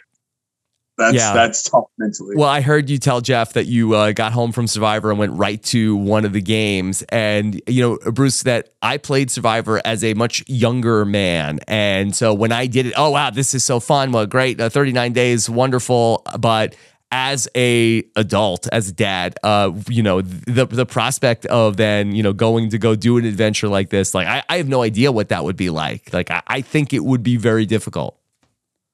[0.98, 1.34] that's Yeah.
[1.34, 2.36] that's tough mentally.
[2.36, 5.34] Well, I heard you tell Jeff that you uh, got home from Survivor and went
[5.34, 7.04] right to one of the games.
[7.10, 11.60] And, you know, Bruce, that I played Survivor as a much younger man.
[11.68, 14.12] And so when I did it, oh, wow, this is so fun.
[14.12, 14.62] Well, great.
[14.62, 16.24] Uh, 39 days, wonderful.
[16.40, 16.76] But
[17.12, 22.24] as a adult, as a dad, uh, you know, the the prospect of then, you
[22.24, 25.12] know, going to go do an adventure like this, like I, I have no idea
[25.12, 26.12] what that would be like.
[26.12, 28.18] Like I, I think it would be very difficult.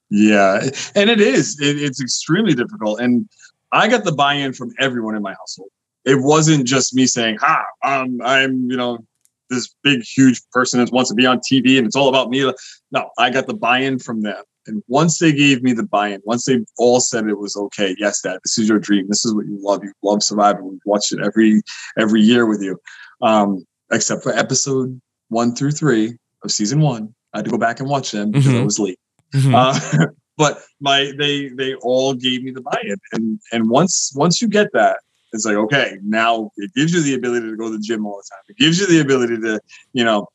[0.10, 1.60] Yeah, and it is.
[1.60, 3.30] It, it's extremely difficult, and
[3.72, 5.70] I got the buy-in from everyone in my household.
[6.06, 9.00] It wasn't just me saying, "Ha, um, I'm you know
[9.50, 12.52] this big, huge person that wants to be on TV, and it's all about me."
[12.92, 16.46] No, I got the buy-in from them, and once they gave me the buy-in, once
[16.46, 19.06] they all said it was okay, yes, Dad, this is your dream.
[19.10, 19.84] This is what you love.
[19.84, 20.64] You love Survivor.
[20.64, 21.62] We watch it every
[22.00, 22.80] every year with you,
[23.22, 27.14] um, except for episode one through three of season one.
[27.34, 28.66] I had to go back and watch them because I Mhm.
[28.66, 28.98] was late.
[29.34, 29.54] Mhm.
[29.54, 34.48] Uh, but my they they all gave me the buy-in, and and once once you
[34.48, 35.00] get that,
[35.34, 38.18] it's like okay, now it gives you the ability to go to the gym all
[38.18, 38.44] the time.
[38.48, 39.60] It gives you the ability to
[39.94, 40.28] you know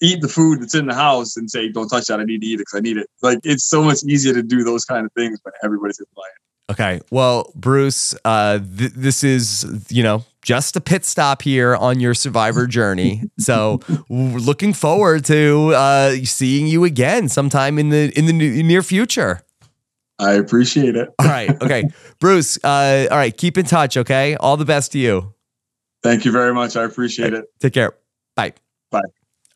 [0.00, 2.20] eat the food that's in the house and say, "Don't touch that.
[2.20, 4.42] I need to eat it because I need it." Like it's so much easier to
[4.42, 6.49] do those kind of things when everybody's in buy-in.
[6.70, 7.00] Okay.
[7.10, 12.14] Well, Bruce, uh, th- this is, you know, just a pit stop here on your
[12.14, 13.24] survivor journey.
[13.38, 18.82] So, w- looking forward to uh, seeing you again sometime in the in the near
[18.82, 19.42] future.
[20.18, 21.08] I appreciate it.
[21.18, 21.50] All right.
[21.62, 21.84] Okay.
[22.20, 24.36] Bruce, uh, all right, keep in touch, okay?
[24.36, 25.32] All the best to you.
[26.02, 26.76] Thank you very much.
[26.76, 27.46] I appreciate it.
[27.58, 27.92] Take care.
[28.36, 28.52] Bye.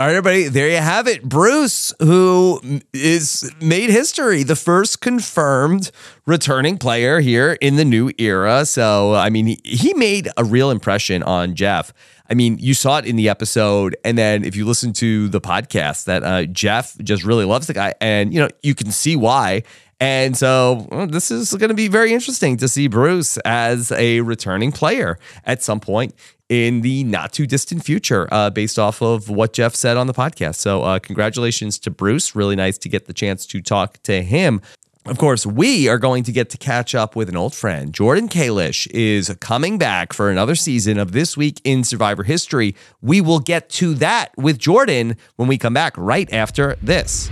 [0.05, 0.49] All right, everybody.
[0.49, 1.23] There you have it.
[1.27, 2.61] Bruce, who
[2.93, 5.91] is made history, the first confirmed
[6.27, 8.67] returning player here in the new era.
[8.67, 11.95] So, I mean, he, he made a real impression on Jeff.
[12.29, 15.41] I mean, you saw it in the episode, and then if you listen to the
[15.41, 19.17] podcast, that uh, Jeff just really loves the guy, and you know you can see
[19.17, 19.63] why.
[20.01, 24.21] And so well, this is going to be very interesting to see Bruce as a
[24.21, 26.13] returning player at some point
[26.49, 30.15] in the not too distant future, uh, based off of what Jeff said on the
[30.15, 30.57] podcast.
[30.57, 32.35] So, uh, congratulations to Bruce.
[32.35, 34.61] Really nice to get the chance to talk to him.
[35.07, 37.93] Of course, we are going to get to catch up with an old friend.
[37.93, 42.75] Jordan Kalish is coming back for another season of This Week in Survivor History.
[43.03, 47.31] We will get to that with Jordan when we come back right after this.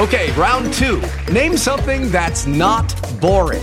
[0.00, 1.00] Okay, round two.
[1.30, 3.62] Name something that's not boring.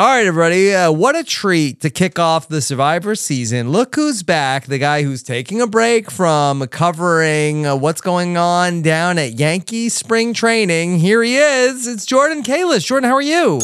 [0.00, 0.74] All right, everybody.
[0.74, 3.68] Uh, what a treat to kick off the Survivor season.
[3.68, 4.64] Look who's back.
[4.64, 9.90] The guy who's taking a break from covering uh, what's going on down at Yankee
[9.90, 11.00] spring training.
[11.00, 11.86] Here he is.
[11.86, 12.86] It's Jordan Kalish.
[12.86, 13.60] Jordan, how are you?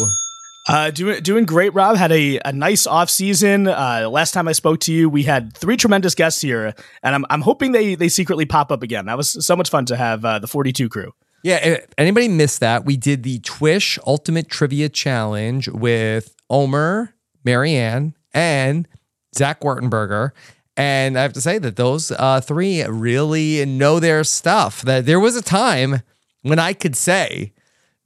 [0.68, 1.96] Uh, doing doing great, Rob.
[1.96, 3.66] Had a, a nice off season.
[3.66, 7.24] Uh, last time I spoke to you, we had three tremendous guests here, and I'm
[7.30, 9.06] I'm hoping they they secretly pop up again.
[9.06, 11.14] That was so much fun to have uh, the 42 crew.
[11.46, 18.88] Yeah, anybody missed that, we did the Twish Ultimate Trivia Challenge with Omer, Marianne, and
[19.32, 20.32] Zach Wurtenberger.
[20.76, 24.82] And I have to say that those uh, three really know their stuff.
[24.82, 26.02] That there was a time
[26.42, 27.52] when I could say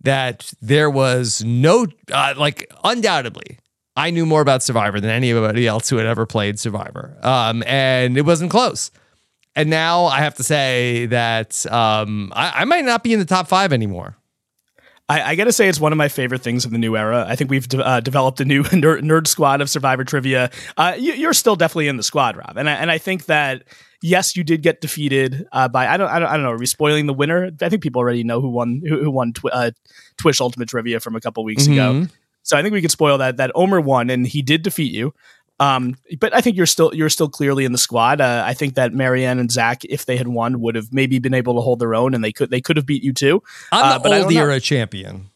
[0.03, 3.59] that there was no, uh, like, undoubtedly,
[3.97, 7.17] I knew more about Survivor than anybody else who had ever played Survivor.
[7.23, 8.91] Um, and it wasn't close.
[9.57, 13.25] And now I have to say that um, I, I might not be in the
[13.25, 14.17] top five anymore.
[15.09, 17.27] I, I got to say, it's one of my favorite things of the new era.
[17.29, 20.51] I think we've de- uh, developed a new nerd, nerd, squad of Survivor trivia.
[20.77, 23.65] Uh, you, are still definitely in the squad, Rob, and I, and I think that
[24.03, 26.53] yes, you did get defeated uh, by I don't, I don't I don't know.
[26.53, 27.51] Are we spoiling the winner?
[27.61, 29.73] I think people already know who won who, who won tw- uh,
[30.17, 31.73] Twish Ultimate Trivia from a couple weeks Mm-hmm.
[32.03, 32.07] ago.
[32.43, 33.37] So I think we could spoil that.
[33.37, 35.13] That Omer won, and he did defeat you.
[35.61, 38.21] Um, but I think you're still you're still clearly in the squad.
[38.21, 41.35] Uh, I think that Marianne and Zach, if they had won, would have maybe been
[41.35, 43.43] able to hold their own, and they could they could have beat you too.
[43.71, 45.30] I'm Uh, the old era champion.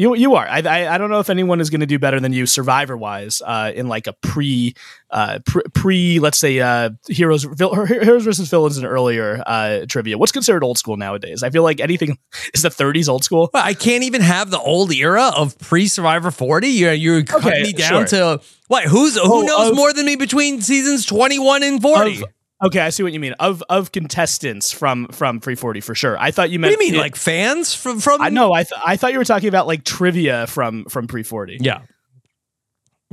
[0.00, 0.48] You you are.
[0.48, 2.96] I I, I don't know if anyone is going to do better than you Survivor
[2.96, 4.74] wise uh, in like a pre
[5.10, 10.16] uh, pre, pre let's say uh, heroes heroes versus villains in earlier uh, trivia.
[10.16, 11.42] What's considered old school nowadays?
[11.42, 12.16] I feel like anything
[12.54, 13.50] is the 30s old school.
[13.52, 16.68] I can't even have the old era of pre Survivor 40.
[16.68, 18.38] You're, you're cutting Okay, me down sure.
[18.38, 18.84] to what?
[18.84, 22.22] Who's who Oh, knows of- more than me between seasons 21 and 40?
[22.22, 22.24] Of-
[22.62, 23.32] okay, I see what you mean.
[23.40, 26.18] Of of contestants from from pre 40 for sure.
[26.18, 28.20] I thought you what do meant you mean, it- like fans from from?
[28.20, 28.52] I know.
[28.52, 31.58] I th- I thought you were talking about like trivia from from pre 40.
[31.60, 31.82] Yeah.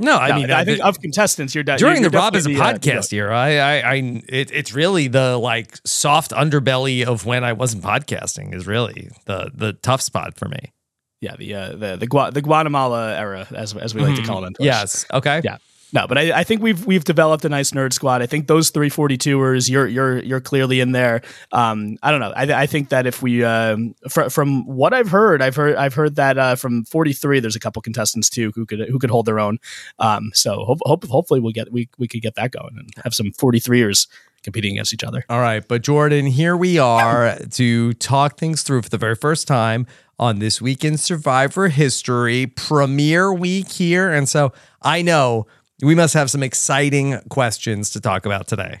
[0.00, 2.16] No, I No, mean, I uh, think the- of contestants, you're, de- during you're the
[2.16, 3.36] Rob is a uh, podcast era.
[3.36, 8.54] I, I, I it, it's really the like soft underbelly of when I wasn't podcasting
[8.54, 10.72] is really the the tough spot for me.
[11.20, 14.44] yeah, the uh, the the, Gua- the Guatemala era, as as we like to call
[14.44, 14.52] it.
[14.52, 14.62] Mm-hmm.
[14.62, 15.04] Yes.
[15.12, 15.40] Okay.
[15.42, 15.56] Yeah.
[15.92, 18.20] No, but I, I think we've we've developed a nice nerd squad.
[18.20, 21.22] I think those 342ers, you're you're you're clearly in there.
[21.52, 22.32] Um, I don't know.
[22.36, 25.94] I, I think that if we um, fr- from what I've heard, I've heard I've
[25.94, 29.26] heard that uh, from 43, there's a couple contestants too who could who could hold
[29.26, 29.58] their own.
[29.98, 33.14] Um, so hope, hope hopefully we'll get we we could get that going and have
[33.14, 34.08] some 43ers
[34.42, 35.24] competing against each other.
[35.28, 39.48] All right, but Jordan, here we are to talk things through for the very first
[39.48, 39.86] time
[40.18, 45.46] on this week in Survivor history, premiere week here, and so I know
[45.82, 48.80] we must have some exciting questions to talk about today.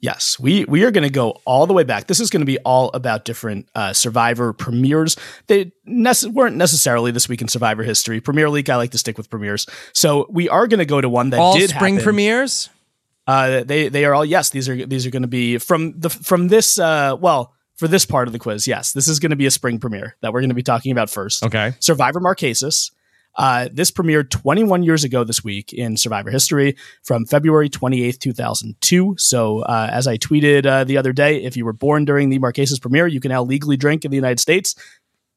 [0.00, 2.06] Yes, we we are going to go all the way back.
[2.06, 5.16] This is going to be all about different uh, Survivor premieres.
[5.48, 8.20] They nece- weren't necessarily this week in Survivor history.
[8.20, 9.66] Premier League, I like to stick with premieres.
[9.92, 12.04] So we are going to go to one that All did spring happen.
[12.04, 12.70] premieres.
[13.26, 14.50] Uh, they they are all yes.
[14.50, 18.06] These are these are going to be from the from this uh, well for this
[18.06, 18.68] part of the quiz.
[18.68, 20.92] Yes, this is going to be a spring premiere that we're going to be talking
[20.92, 21.44] about first.
[21.44, 21.74] Okay.
[21.80, 22.92] Survivor Marquesas.
[23.38, 29.14] Uh, this premiered 21 years ago this week in Survivor history from February 28th, 2002.
[29.16, 32.38] So, uh, as I tweeted uh, the other day, if you were born during the
[32.40, 34.74] Marquesas premiere, you can now legally drink in the United States.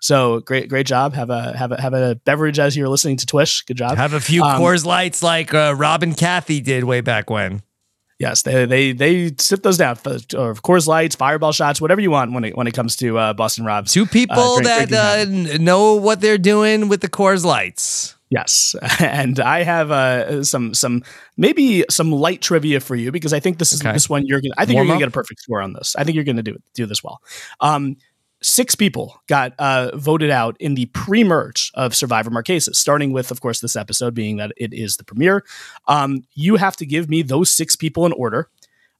[0.02, 1.14] So great, great job.
[1.14, 3.62] Have a have a have a beverage as you're listening to Twish.
[3.62, 3.98] Good job.
[3.98, 7.62] Have a few Um, Coors Lights like uh, Rob and Kathy did way back when.
[8.22, 9.98] Yes, they they they sip those down.
[10.36, 13.34] Of course, Lights, Fireball shots, whatever you want when it when it comes to uh,
[13.34, 13.92] Boston Robs.
[13.92, 18.16] Two people Uh, drink- that uh, know what they're doing with the Coors Lights.
[18.30, 21.02] Yes, and I have uh, some some
[21.36, 23.92] maybe some light trivia for you because I think this is Okay.
[23.92, 24.54] this one you're gonna.
[24.56, 25.12] I think Warm you're gonna up?
[25.14, 25.96] get a perfect score on this.
[25.98, 27.22] I think you're gonna do do this well.
[27.60, 27.98] Um,
[28.42, 33.42] six people got uh, voted out in the pre-merge of Survivor Marquesas, starting with, of
[33.42, 35.44] course, this episode being that it is the premiere.
[35.88, 38.50] Um, you have to give me those six people in order.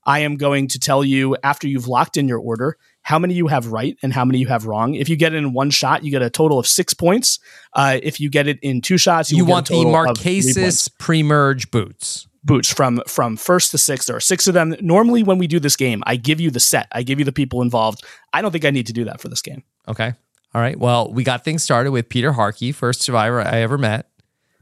[0.04, 3.48] I am going to tell you after you've locked in your order how many you
[3.48, 4.96] have right and how many you have wrong.
[4.96, 7.40] If you get it in one shot, you get a total of six points.
[7.74, 11.72] Uh, if you get it in two shots, you, You get want the Marquesas pre-merge
[11.72, 12.28] boots.
[12.44, 14.08] Boots from from first to sixth.
[14.08, 14.76] There are six of them.
[14.82, 16.88] Normally, when we do this game, I give you the set.
[16.92, 18.04] I give you the people involved.
[18.34, 19.64] I don't think I need to do that for this game.
[19.88, 20.14] Okay.
[20.54, 20.78] All right.
[20.78, 24.10] Well, we got things started with Peter Harkey, first survivor I ever met,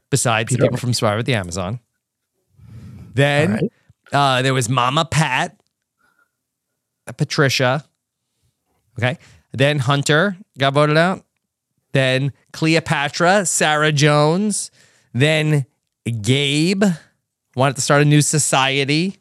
[0.09, 1.79] besides Peter the people from Survivor at the Amazon.
[3.15, 3.69] Then
[4.13, 5.59] uh, there was Mama Pat,
[7.17, 7.83] Patricia.
[8.99, 9.17] Okay.
[9.51, 11.25] Then Hunter got voted out.
[11.91, 14.69] Then Cleopatra, Sarah Jones.
[15.13, 15.65] Then
[16.21, 16.83] Gabe
[17.59, 19.17] wanted to start a new society.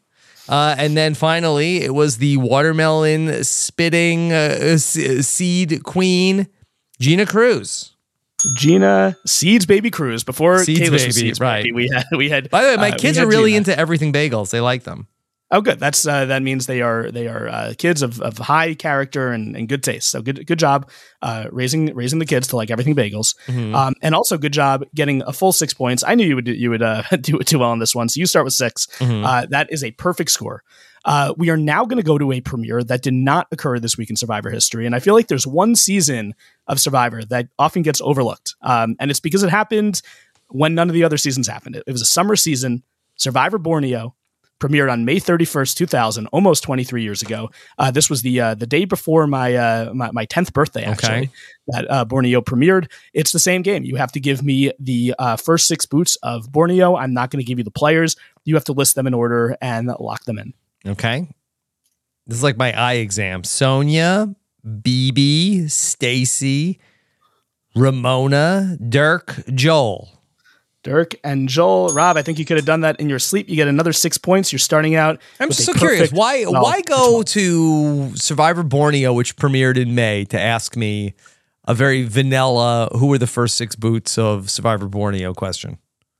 [0.48, 6.48] Uh, and then finally, it was the watermelon spitting uh, seed queen,
[6.98, 7.94] Gina Crews.
[8.56, 10.24] Gina Seeds Baby Crews.
[10.24, 11.64] before Seeds Baby, Seeds right.
[11.64, 11.72] Baby.
[11.72, 12.48] We had we had.
[12.50, 13.58] By the way, my uh, kids are really Gina.
[13.58, 14.50] into everything bagels.
[14.50, 15.08] They like them.
[15.50, 15.80] Oh, good.
[15.80, 19.56] That's uh, that means they are they are uh, kids of, of high character and,
[19.56, 20.10] and good taste.
[20.10, 20.90] So good good job
[21.22, 23.74] uh, raising raising the kids to like everything bagels, Mhm.
[23.74, 26.04] um, and also good job getting a full six points.
[26.06, 28.10] I knew you would do, you would uh, do do well on this one.
[28.10, 29.24] So you start with 6 Mhm.
[29.24, 30.62] Uh, that is a perfect score.
[31.06, 33.96] Uh, we are now going to go to a premiere that did not occur this
[33.96, 36.34] week in Survivor history, and I feel like there's one season
[36.66, 40.02] of Survivor that often gets overlooked, um, and it's because it happened
[40.48, 41.76] when none of the other seasons happened.
[41.76, 42.82] It, it was a summer season.
[43.16, 44.14] Survivor Borneo
[44.58, 47.50] premiered on May 31st, 2000, almost 23 years ago.
[47.78, 51.10] Uh, this was the uh, the day before my, uh, my my 10th birthday, actually,
[51.18, 51.30] Okay.
[51.68, 52.90] that uh, Borneo premiered.
[53.14, 53.84] It's the same game.
[53.84, 56.96] You have to give me the uh, first six boots of Borneo.
[56.96, 58.16] I'm not going to give you the players.
[58.44, 60.54] You have to list them in order and lock them in.
[60.86, 61.28] Okay.
[62.26, 63.42] This is like my eye exam.
[63.42, 64.34] Sonja,
[64.66, 66.78] BB, Stacy,
[67.74, 70.17] Ramona, Dirk, Joel.
[70.84, 73.48] Dirk and Joel, Rob, I think you could have done that in your sleep.
[73.48, 74.52] You get another six points.
[74.52, 75.20] You're starting out.
[75.40, 76.12] I'm with just a so curious.
[76.12, 81.14] Why why go to Survivor Borneo, which premiered in May, to ask me
[81.64, 85.78] a very vanilla who were the first six boots of Survivor Borneo question?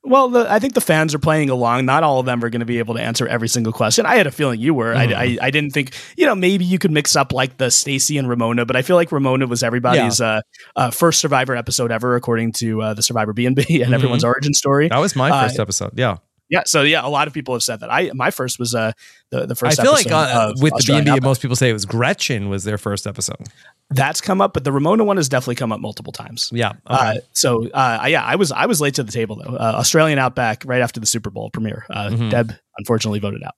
[0.09, 1.84] Well, the, I think the fans are playing along.
[1.84, 4.06] Not all of them are going to be able to answer every single question.
[4.06, 4.94] I had a feeling you were.
[4.94, 5.14] Mhm.
[5.14, 8.16] I, I, I didn't think, you know, maybe you could mix up like the Stacy
[8.18, 10.40] and Ramona, but I feel like Ramona was everybody's uh,
[10.76, 13.94] uh, first Survivor episode ever, according to uh, the Survivor B and B and Mhm.
[13.94, 14.88] everyone's origin story.
[14.88, 15.92] That was my Uh, first episode.
[15.96, 16.16] Yeah.
[16.51, 17.90] Yeah, so yeah, a lot of people have said that.
[17.92, 18.92] I my first was uh
[19.30, 19.78] the the first.
[19.78, 22.64] I feel like uh, with the Australian B&B, most people say it was Gretchen was
[22.64, 23.49] their first episode.
[23.90, 26.51] That's come up, but the Ramona one has definitely come up multiple times.
[26.53, 26.72] Yeah.
[26.86, 29.57] Uh, so uh, yeah, I was I was late to the table though.
[29.57, 31.84] Uh, Australian Outback right after the Super Bowl premiere.
[31.90, 32.30] Uh, Mhm.
[32.30, 33.55] Deb unfortunately voted out.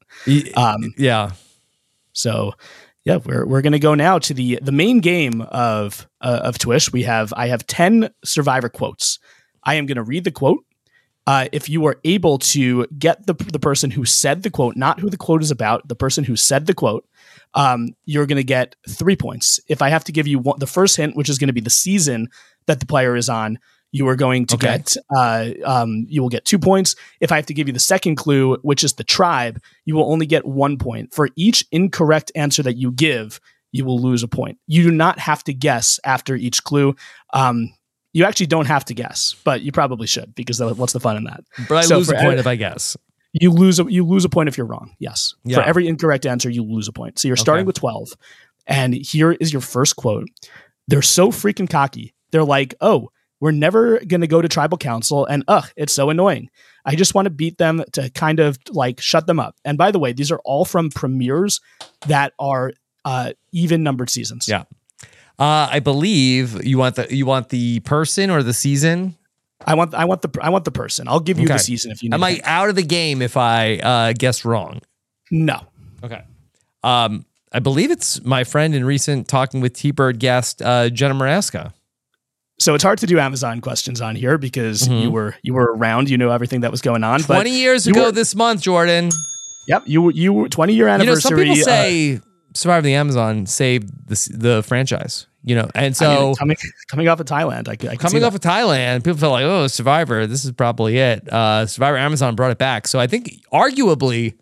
[0.57, 1.31] Um, yeah.
[2.13, 2.53] So
[3.05, 6.93] yeah, we're we're gonna go now to the the main game of uh, of Twish.
[6.93, 9.19] We have I have ten Survivor quotes.
[9.65, 10.65] I am gonna read the quote.
[11.31, 14.99] Uh, if you are able to get the the person who said the quote, not
[15.01, 17.05] who the quote is about, the person who said the quote,
[17.55, 19.61] um, you're going to get three points.
[19.69, 21.61] If I have to give you one, the first hint, which is going to be
[21.61, 22.29] the season
[22.67, 23.59] that the player is on,
[23.93, 24.79] you are going to Okay.
[24.79, 26.97] get uh, um, you will get two points.
[27.21, 30.11] If I have to give you the second clue, which is the tribe, you will
[30.13, 33.41] only get one point for each incorrect answer that you give.
[33.73, 34.59] You will lose a point.
[34.67, 36.97] You do not have to guess after each clue.
[37.33, 37.73] Um,
[38.13, 41.25] you actually don't have to guess, but you probably should because what's the fun in
[41.25, 41.45] that?
[41.69, 42.97] But I So lose a point every- if I guess.
[43.33, 44.95] you lose a you lose a point if you're wrong.
[44.99, 45.35] Yes.
[45.45, 45.57] Yeah.
[45.57, 47.19] For every incorrect answer, you lose a point.
[47.19, 47.67] So you're starting Okay.
[47.69, 48.09] with 12.
[48.67, 50.29] And here is your first quote.
[50.89, 52.15] They're so freaking cocky.
[52.33, 56.11] They're like, "Oh, we're never going to go to tribal council and ugh, it's so
[56.11, 56.51] annoying.
[56.85, 59.91] I just want to beat them to kind of like shut them up." And by
[59.93, 61.61] the way, these are all from premieres
[62.09, 62.73] that are
[63.05, 64.47] uh even numbered seasons.
[64.49, 64.65] Yeah.
[65.41, 69.17] Uh, I believe you want the you want the person or the season.
[69.67, 71.09] I want I want the I want the person.
[71.09, 71.55] I'll give you Okay.
[71.55, 72.15] the season if you need.
[72.15, 74.81] Am I out of the game if I uh, guess wrong?
[75.31, 75.61] No.
[76.05, 76.23] Okay.
[76.83, 81.15] Um, I believe it's my friend and recent talking with T Bird guest uh, Jenna
[81.15, 81.73] Morasca.
[82.59, 85.03] So it's hard to do Amazon questions on here because Mhm.
[85.05, 87.21] you were you were around, you know everything that was going on.
[87.23, 89.11] but Twenty years ago were- this month, Jordan.
[89.69, 91.21] Yep, you were- you were 20 year You know, anniversary.
[91.21, 92.21] some people uh, say
[92.55, 95.27] Survivor the Amazon saved the the franchise.
[95.43, 96.57] You know, and so I mean, coming
[96.89, 98.27] coming off of Thailand, I, I coming that.
[98.27, 101.27] off of Thailand, people felt like, oh, Survivor, this is probably it.
[101.33, 102.87] Uh, Survivor Amazon brought it back.
[102.87, 104.35] So I think arguably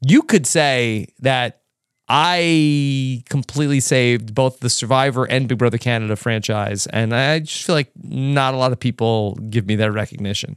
[0.00, 1.62] you could say that
[2.08, 6.86] I completely saved both the Survivor and Big Brother Canada franchise.
[6.88, 10.56] And I just feel like not a lot of people give me that recognition.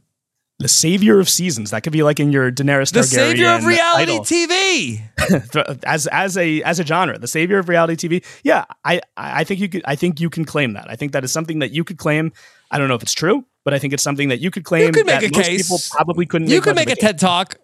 [0.59, 1.71] The savior of seasons.
[1.71, 2.93] That could be like in your Daenerys Targaryen.
[2.93, 4.25] The savior of reality title.
[4.25, 5.79] TV.
[5.85, 8.25] as as a as a genre, the savior of reality TV.
[8.43, 9.81] Yeah, I I think you could.
[9.85, 10.89] I think you can claim that.
[10.89, 12.31] I think that is something that you could claim.
[12.71, 14.87] I don't know if it's true, but I think it's something that you could claim.
[14.87, 15.63] You could make that a most case.
[15.63, 16.47] People probably couldn't.
[16.47, 17.55] You make could make a TED Talk.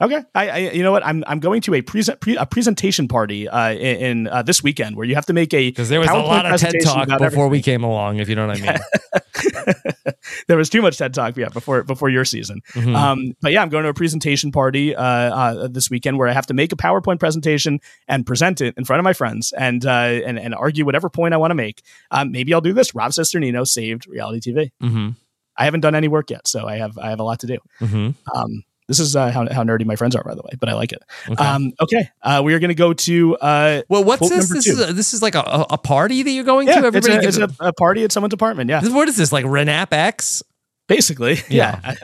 [0.00, 3.08] Okay, I, I you know what I'm I'm going to a present pre, a presentation
[3.08, 6.08] party uh, in, uh, this weekend where you have to make a Because there was
[6.08, 10.14] a lot of TED Talk before we came along, if you know what I mean.
[10.46, 12.60] there was too much TED Talk, yeah, before before your season.
[12.74, 12.94] Mhm.
[12.94, 16.32] Um, but yeah, I'm going to a presentation party uh, uh, this weekend where I
[16.32, 19.84] have to make a PowerPoint presentation and present it in front of my friends and
[19.84, 21.82] uh, and and argue whatever point I want to make.
[22.12, 22.94] Um, maybe I'll do this.
[22.94, 24.70] Rob Cesternino saved reality TV.
[24.80, 25.08] Mm-hmm.
[25.56, 27.58] I haven't done any work yet, so I have I have a lot to do.
[27.80, 28.10] Mm-hmm.
[28.38, 30.74] Um, this is uh, how, how nerdy my friends are, by the way, but I
[30.74, 31.02] like it.
[31.30, 31.44] Okay.
[31.44, 34.48] Um, okay, uh, we are going to go to uh, Well, what's quote this?
[34.50, 34.72] This two.
[34.72, 36.86] is a, this is like a, a a party that you're going yeah, to.
[36.86, 38.70] Everybody, it's, a, gives it's a, a party at someone's apartment.
[38.70, 40.42] Yeah, This- What is this like Renap X?
[40.88, 41.36] basically.
[41.48, 41.80] Yeah.
[41.84, 41.94] Yeah.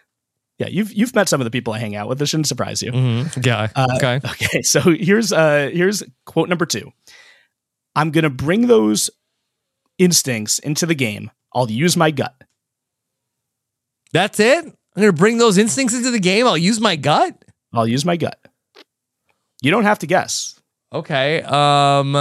[0.58, 2.18] yeah, you've you've met some of the people I hang out with.
[2.18, 2.92] This shouldn't surprise you.
[2.92, 3.40] Mm-hmm.
[3.44, 3.68] Yeah.
[3.74, 4.20] Uh, okay.
[4.30, 6.90] Okay, so here's uh here's quote number two.
[7.96, 9.10] I'm gonna bring those
[9.98, 12.34] instincts into the game, I'll use my gut.
[14.12, 14.64] That's it?
[14.98, 16.44] I'm going to bring those instincts into the game.
[16.44, 17.44] I'll use my gut.
[17.72, 18.36] I'll use my gut.
[19.62, 20.58] You don't have to guess.
[20.92, 21.40] Okay.
[21.42, 22.16] Um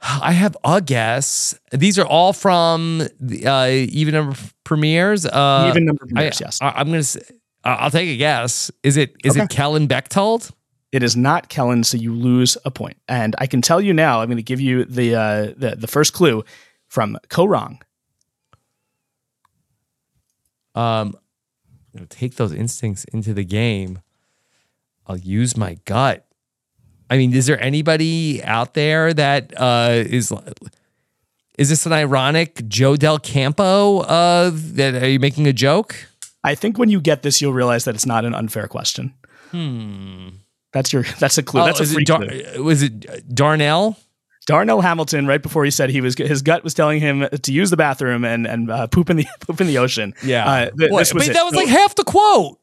[0.00, 1.58] I have a guess.
[1.72, 5.24] These are all from the uh, even number premieres.
[5.24, 6.58] Uh, Even number premieres, I, yes.
[6.62, 7.02] I, am gonna.
[7.02, 7.20] Say,
[7.64, 8.70] I'll take a guess.
[8.84, 9.56] Is it is it Okay.
[9.56, 10.50] Kellyn Bechtold?
[10.92, 12.98] It is not Kellyn, so you lose a point.
[13.08, 15.88] And I can tell you now, I'm going to give you the uh, the, the
[15.88, 16.44] first clue
[16.86, 17.80] from Kaoh Rong.
[20.78, 21.16] Um,
[21.94, 24.00] I'm gonna take those instincts into the game.
[25.06, 26.26] I'll use my gut.
[27.10, 30.32] I mean, is there anybody out there that uh, is
[31.58, 34.00] is this an ironic Joe Del Campo?
[34.00, 35.96] Uh, that are you making a joke?
[36.44, 39.14] I think when you get this, you'll realize that it's not an unfair question.
[39.50, 40.28] Hmm.
[40.72, 41.62] That's your that's a clue.
[41.62, 42.62] Oh, that's a free Dar- clue.
[42.62, 43.96] was it Darnell?
[44.48, 47.68] Darnell Hamilton, right before he said he was his gut was telling him to use
[47.68, 50.14] the bathroom and and uh, poop in the poop in the ocean.
[50.46, 51.34] uh, th- was but it.
[51.34, 52.58] that was like half the quote.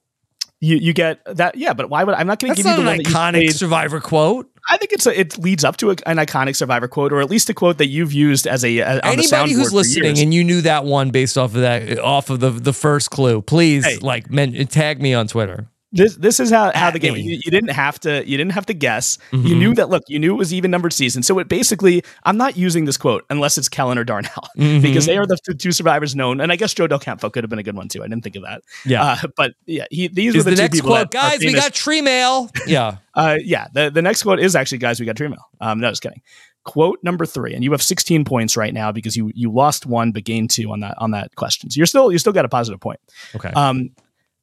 [0.59, 1.55] you you get that.
[1.57, 4.49] Yeah, but why would I'm not going to give you the one iconic Survivor quote.
[4.67, 7.29] I think it's a, it leads up to a, an iconic Survivor quote, or at
[7.29, 10.43] least a quote that you've used as a, a on Anybody who's listening and you
[10.43, 13.97] knew that one based off of that, off of the the first clue, please Hey.
[14.01, 15.67] like men, tag me on Twitter.
[15.95, 17.15] This this is how, how the game.
[17.15, 18.27] You, you didn't have to.
[18.27, 19.17] You didn't have to guess.
[19.31, 19.57] You Mhm.
[19.57, 19.89] knew that.
[19.89, 21.23] Look, you knew it was even numbered season.
[21.23, 24.81] So it basically, I'm not using this quote unless it's Kellyn or Darnell Mhm.
[24.81, 26.41] because they are the two survivors known.
[26.41, 28.03] And I guess Joe Del Campo could have been a good one too.
[28.03, 28.61] I didn't think of that.
[28.85, 29.03] Yeah.
[29.03, 31.39] Uh, but yeah, he, these Is were the, the, next quote, guys?
[31.39, 32.49] We got tree mail.
[32.67, 32.97] Yeah.
[33.13, 33.67] Uh, yeah.
[33.73, 35.45] The the next quote is actually, guys, we got tree mail.
[35.61, 36.21] Um, no, just kidding.
[36.63, 40.11] Quote number three, and you have 16 points right now because you you lost one
[40.11, 41.69] but gained two on that on that question.
[41.69, 42.99] So you're still you still got a positive point.
[43.35, 43.49] Okay.
[43.49, 43.91] Um,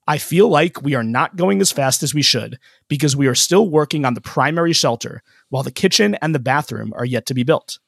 [0.07, 3.35] I feel like we are not going as fast as we should because we are
[3.35, 7.35] still working on the primary shelter while the kitchen and the bathroom are yet to
[7.35, 7.79] be built.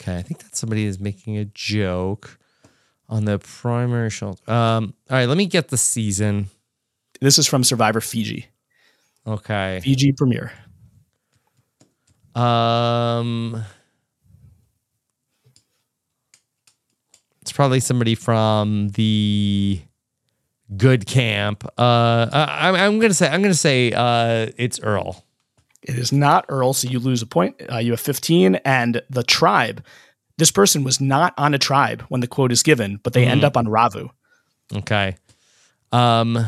[0.00, 2.38] Okay, I think that somebody is making a joke
[3.08, 4.50] on the primary shelter.
[4.50, 6.48] Um, all right, let me get the season.
[7.20, 8.46] This is from Survivor Fiji.
[9.26, 9.80] Okay.
[9.82, 10.52] Fiji premiere.
[12.34, 13.64] Um,
[17.40, 19.80] it's probably somebody from the
[20.76, 21.64] good camp.
[21.78, 25.24] Uh, I, I'm, I'm gonna say I'm gonna say uh, it's Earl.
[25.82, 27.54] It is not Earl, so you lose a point.
[27.70, 29.84] Uh, you have 15, and the tribe.
[30.38, 33.42] This person was not on a tribe when the quote is given, but they end
[33.42, 33.44] Mhm.
[33.44, 34.10] up on Ravu.
[34.74, 35.16] Okay.
[35.92, 36.44] Um,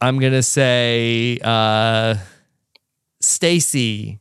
[0.00, 2.16] I'm gonna say uh,
[3.20, 4.20] Stacy.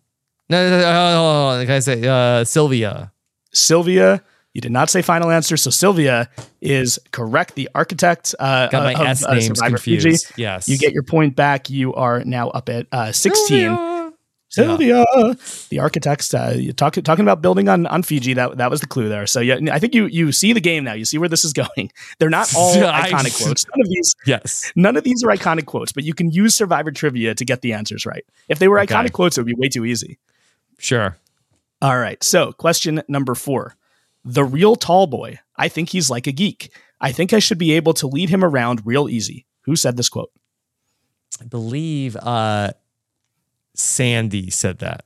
[0.50, 1.66] No, no, no, hold on, hold on.
[1.66, 3.12] Can I say uh, Sylvia?
[3.52, 4.24] Sylvia,
[4.54, 6.30] you did not say final answer, so Sylvia
[6.62, 7.56] is correct.
[7.56, 10.28] The architect uh, Got my of, S uh, names confused.
[10.28, 10.42] Fiji.
[10.42, 10.70] Yes.
[10.70, 11.70] You get your point back.
[11.70, 13.48] You are now up at uh, 16.
[13.48, 13.90] Sylvia.
[14.50, 15.04] Sylvia,
[15.70, 18.36] the architects, uh, you talk, talking about building on, on Fiji.
[18.36, 19.26] That that was the clue there.
[19.26, 20.94] So yeah, I think you you see the game now.
[20.94, 21.92] You see where this is going.
[22.20, 23.66] They're not all iconic quotes.
[23.66, 24.72] None of these, Yes.
[24.76, 25.92] none of these are iconic quotes.
[25.92, 28.24] But you can use Survivor trivia to get the answers right.
[28.48, 28.94] If they were Okay.
[28.94, 30.20] iconic quotes, it would be way too easy.
[30.78, 31.18] Sure.
[31.82, 32.24] All right.
[32.24, 33.76] So, question number four.
[34.26, 35.40] The real tall boy.
[35.58, 36.72] I think he's like a geek.
[37.02, 39.46] I think I should be able to lead him around real easy.
[39.62, 40.32] Who said this quote?
[41.42, 42.72] I believe uh,
[43.76, 45.06] Sandy said that.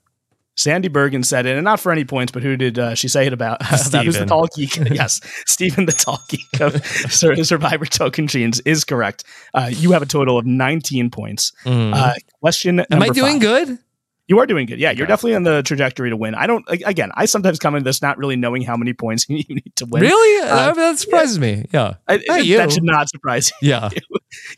[0.55, 3.28] Sandy Burgin said it, and not for any points, but who did uh, she say
[3.28, 3.61] it about?
[3.88, 4.76] about who's the tall geek?
[4.91, 9.24] yes, Stephen, the tall geek of Survivor Tocantins is correct.
[9.53, 11.51] Uh, you have a total of 19 points.
[11.63, 11.93] Mhm.
[11.93, 13.41] Uh, question Am I doing five.
[13.41, 13.80] good?
[14.28, 14.78] You are doing good.
[14.80, 16.36] Yeah, you're definitely on the trajectory to win.
[16.36, 16.65] I don't.
[16.67, 19.86] Again, I sometimes come into this not really knowing how many points you need to
[19.86, 20.01] win.
[20.01, 20.47] Really?
[20.49, 21.65] Uh, Uh, that surprises me.
[21.71, 21.95] Yeah.
[22.07, 22.57] I, you.
[22.57, 23.69] That should not surprise you.
[23.69, 23.89] Yeah.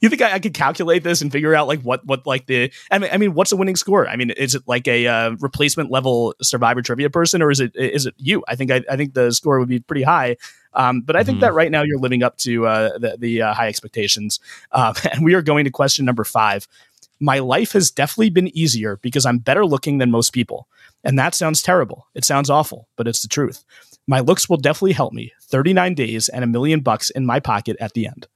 [0.02, 2.72] You think I, I could calculate this and figure out like what what like the
[2.90, 4.08] I mean I mean what's a winning score?
[4.08, 7.76] I mean is it like a uh, replacement level Survivor trivia person or is it
[7.76, 8.44] is it you?
[8.48, 10.38] I think I, I think the score would be pretty high.
[10.74, 11.42] Um, but I think Mhm.
[11.42, 14.40] that right now you're living up to uh, the the uh, high expectations.
[14.72, 16.68] Um, and we are going to question number five.
[17.20, 20.68] My life has definitely been easier because I'm better looking than most people.
[21.04, 22.08] And that sounds terrible.
[22.16, 23.64] It sounds awful, but it's the truth.
[24.08, 25.34] My looks will definitely help me.
[25.44, 28.28] 39 days and a million bucks in my pocket at the end.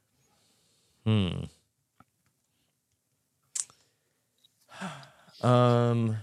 [1.05, 1.45] Hmm.
[5.45, 6.17] Um,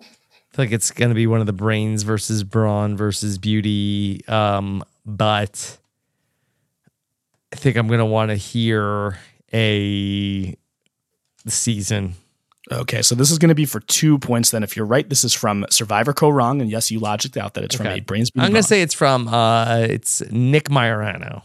[0.00, 0.04] I
[0.52, 4.22] feel like it's gonna be one of the brains versus brawn versus beauty.
[4.28, 5.78] Um, but
[7.52, 9.18] I think I'm gonna want to hear
[9.52, 10.56] a
[11.46, 12.14] season.
[12.70, 14.50] Okay, so this is going to be for two points.
[14.50, 17.54] Then, if you're right, this is from Survivor Kaoh Rong, and yes, you logicked out
[17.54, 17.98] that it's from Okay.
[17.98, 18.30] a Brains.
[18.38, 21.42] I'm gonna say it's from uh, it's Nick Maiorano.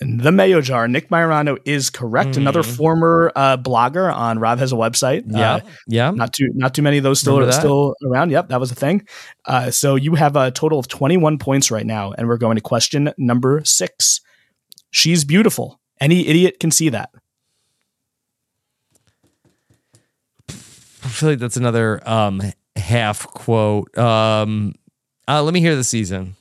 [0.00, 2.36] And the Mayo Jar, Nick Maiorano is correct.
[2.36, 2.76] Another Mhm.
[2.76, 5.24] former uh, blogger on Rob has a website.
[5.26, 6.10] Yeah, Uh, yeah.
[6.12, 7.58] not too not too many of those still Remember are that?
[7.60, 8.30] still around.
[8.30, 9.02] Yep, that was a thing.
[9.46, 12.60] Uh, so you have a total of 21 points right now, and we're going to
[12.62, 14.20] question number six.
[14.92, 15.80] She's beautiful.
[16.00, 17.10] Any idiot can see that.
[21.08, 22.40] Feel like that's another um,
[22.76, 23.96] half quote.
[23.98, 24.74] Um,
[25.26, 26.36] uh, let me hear the season.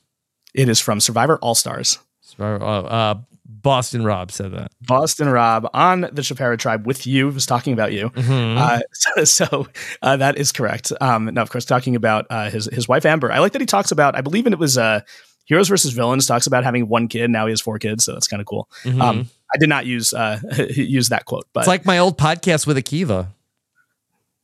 [0.54, 2.00] It is from Survivor All Stars.
[2.22, 3.16] Survivor, uh, uh,
[3.46, 4.72] Boston Rob said that.
[4.82, 8.10] Boston Rob on the Chapera tribe with you was talking about you.
[8.12, 8.58] Mhm.
[8.58, 9.68] Uh, so so,
[10.02, 10.92] uh, that is correct.
[11.02, 13.32] Um, now, of course, talking about uh, his his wife Amber.
[13.32, 14.16] I like that he talks about.
[14.16, 15.02] I believe in it was uh,
[15.46, 16.28] Heroes versus Villains.
[16.28, 17.30] Talks about having one kid.
[17.30, 18.70] Now he has four kids, so that's kind of cool.
[18.84, 19.02] Mhm.
[19.02, 20.40] Um, I did not use uh,
[20.70, 23.28] use that quote, but It's like my old podcast with Akiva.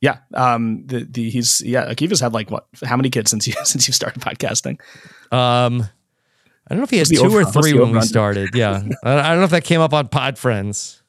[0.04, 1.90] Yeah, um, the the he's yeah.
[1.92, 2.66] Akiva's had like what?
[2.84, 4.78] How many kids since you since you started podcasting?
[5.32, 5.82] Um,
[6.66, 8.50] I don't know if he had the two or over- three when we started.
[8.54, 11.02] Yeah, I I don't know if that came up on Pod Friends.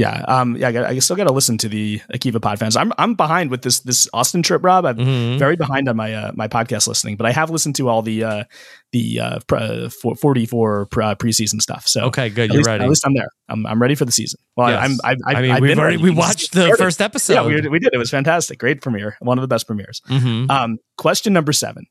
[0.00, 2.74] Yeah, um, yeah, I, got, I still got to listen to the Akiva pod fans.
[2.74, 4.86] I'm I'm behind with this this Austin trip, Rob.
[4.86, 5.38] I'm Mhm.
[5.38, 8.24] very behind on my uh, my podcast listening, but I have listened to all the
[8.24, 8.44] uh,
[8.92, 11.86] the uh, pr- uh, 44 pre- uh, preseason stuff.
[11.86, 12.84] So Okay, good, you're least, ready.
[12.84, 13.28] At least I'm there.
[13.50, 14.40] I'm, I'm ready for the season.
[14.56, 14.98] Well, Yes.
[15.04, 15.16] I'm.
[15.26, 17.34] I, I, I mean, I've we've already- ready we watched the first episode.
[17.34, 17.90] Yeah, we, we did.
[17.92, 18.58] It was fantastic.
[18.58, 19.16] Great premiere.
[19.20, 20.00] One of the best premieres.
[20.08, 20.50] Mhm.
[20.50, 21.84] Um, question number seven.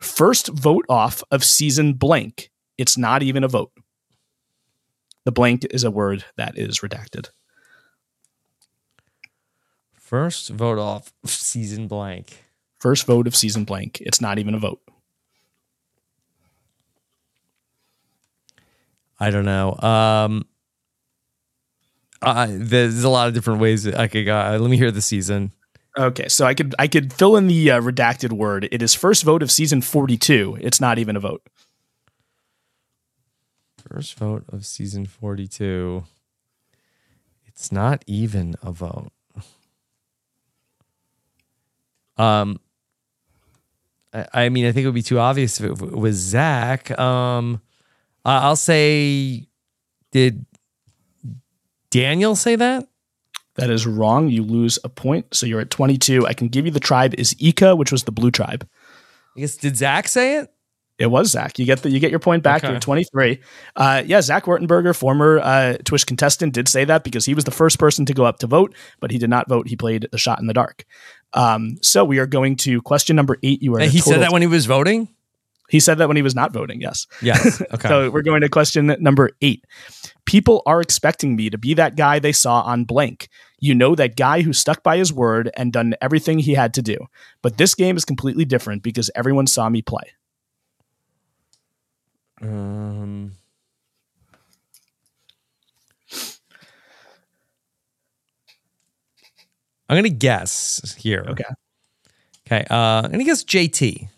[0.00, 2.50] First vote off of season blank.
[2.78, 3.70] It's not even a vote.
[5.24, 7.30] The blank is a word that is redacted.
[9.94, 12.44] First vote off season blank.
[12.80, 14.00] First vote of season blank.
[14.00, 14.80] It's not even a vote.
[19.18, 19.76] I don't know.
[19.78, 20.46] Um,
[22.20, 24.36] uh, there's a lot of different ways I could go.
[24.36, 25.52] Uh, let me hear the season.
[25.96, 28.68] Okay, so I could I could fill in the uh, redacted word.
[28.72, 30.58] It is first vote of season 42.
[30.60, 31.42] It's not even a vote.
[33.92, 36.04] First vote of season 42.
[37.44, 39.12] It's not even a vote.
[42.16, 42.58] Um,
[44.14, 46.98] I, I mean, I think it would be too obvious if it was Zach.
[46.98, 47.60] Um,
[48.24, 49.46] I'll say,
[50.10, 50.46] did
[51.90, 52.88] Daniel say that?
[53.56, 54.30] That is wrong.
[54.30, 56.26] You lose a point, so you're at 22.
[56.26, 58.66] I can give you the tribe is Ika, which was the blue tribe.
[59.36, 60.50] I guess did Zach say it?
[61.02, 61.58] It was Zach.
[61.58, 62.62] You get the you get your point back.
[62.62, 62.70] Okay.
[62.72, 63.40] You're 23.
[63.74, 67.50] Uh, yeah, Zach Wurtenberger, former uh, Twish contestant, did say that because he was the
[67.50, 69.66] first person to go up to vote, but he did not vote.
[69.66, 70.84] He played the shot in the dark.
[71.32, 73.60] Um, so we are going to question number eight.
[73.62, 73.80] You are.
[73.80, 75.08] He said that when he was voting.
[75.68, 76.80] He said that when he was not voting.
[76.80, 77.08] Yes.
[77.20, 77.60] Yes.
[77.74, 77.88] Okay.
[77.88, 79.64] so we're going to question number eight.
[80.24, 83.28] People are expecting me to be that guy they saw on blank.
[83.58, 86.82] You know, that guy who stuck by his word and done everything he had to
[86.82, 86.98] do.
[87.42, 90.12] But this game is completely different because everyone saw me play.
[92.42, 93.32] Um,
[99.88, 101.24] I'm gonna guess here.
[101.28, 101.44] Okay.
[102.46, 102.64] Okay.
[102.70, 104.08] Uh, I'm gonna guess JT.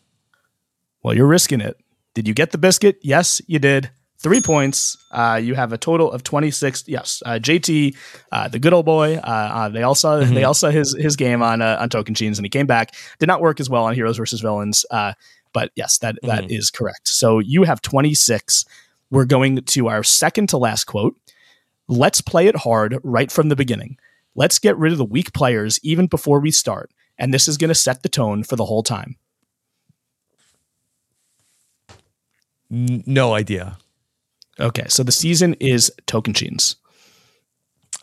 [1.03, 1.77] Well, you're risking it.
[2.15, 2.99] Did you get the biscuit?
[3.03, 3.91] Yes, you did.
[4.19, 4.97] Three points.
[5.11, 6.85] Uh, you have a total of 26.
[6.87, 7.95] Yes, uh, JT,
[8.33, 9.17] uh, the good old boy.
[9.17, 10.35] Uh, uh, they all saw Mhm.
[10.35, 12.95] they all saw his his game on uh, on Tocantins, and he came back.
[13.19, 14.87] Did not work as well on Heroes versus Villains.
[15.55, 16.51] Uh, but yes, that that Mhm.
[16.59, 17.09] is correct.
[17.09, 18.65] So you have 26.
[19.11, 21.17] We're going to our second to last quote.
[21.89, 23.97] Let's play it hard right from the beginning.
[24.35, 26.91] Let's get rid of the weak players even before we start.
[27.19, 29.17] And this is going to set the tone for the whole time.
[32.71, 33.79] No idea.
[34.59, 36.77] Okay, so the season is Tocantins.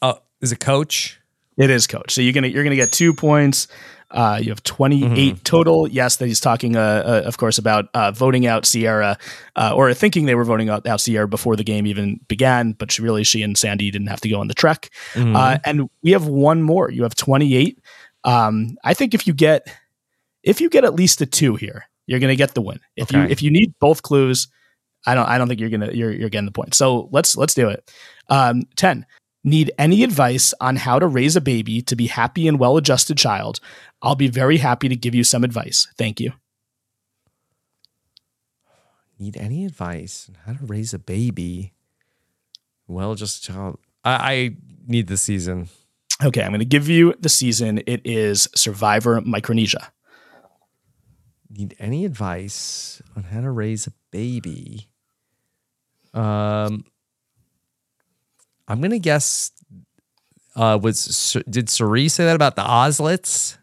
[0.01, 1.19] Oh, is a Coach?
[1.57, 2.11] It is coach.
[2.13, 3.67] So you're gonna you're gonna get two points.
[4.09, 5.43] Uh, you have 28 Mhm.
[5.43, 5.87] total.
[5.87, 9.17] Yes, that he's talking, uh, uh, of course, about uh, voting out Sierra,
[9.55, 12.73] uh, or thinking they were voting out, out Sierra before the game even began.
[12.73, 14.89] But she, really, she and Sandy didn't have to go on the trek.
[15.13, 15.33] Mhm.
[15.33, 16.91] Uh, and we have one more.
[16.91, 17.79] You have 28.
[18.25, 19.65] Um, I think if you get
[20.43, 22.79] if you get at least a two here, you're gonna get the win.
[22.97, 24.49] If you if you need both clues,
[25.05, 26.73] I don't I don't think you're gonna you're you're getting the point.
[26.73, 27.89] So let's let's do it.
[28.27, 29.05] Um, 10.
[29.43, 33.17] Need any advice on how to raise a baby to be happy and well adjusted
[33.17, 33.59] child?
[34.01, 35.87] I'll be very happy to give you some advice.
[35.97, 36.33] Thank you.
[39.17, 41.73] Need any advice on how to raise a baby?
[42.87, 43.79] Well, just child.
[44.03, 44.55] I, I
[44.87, 45.69] need the season.
[46.23, 47.81] Okay, I'm going to give you the season.
[47.87, 49.91] It is Survivor Micronesia.
[51.49, 54.87] Need any advice on how to raise a baby?
[56.13, 56.85] Um,
[58.71, 59.51] I'm gonna guess.
[60.55, 63.57] Uh, was did Cirie say that about the Oslets?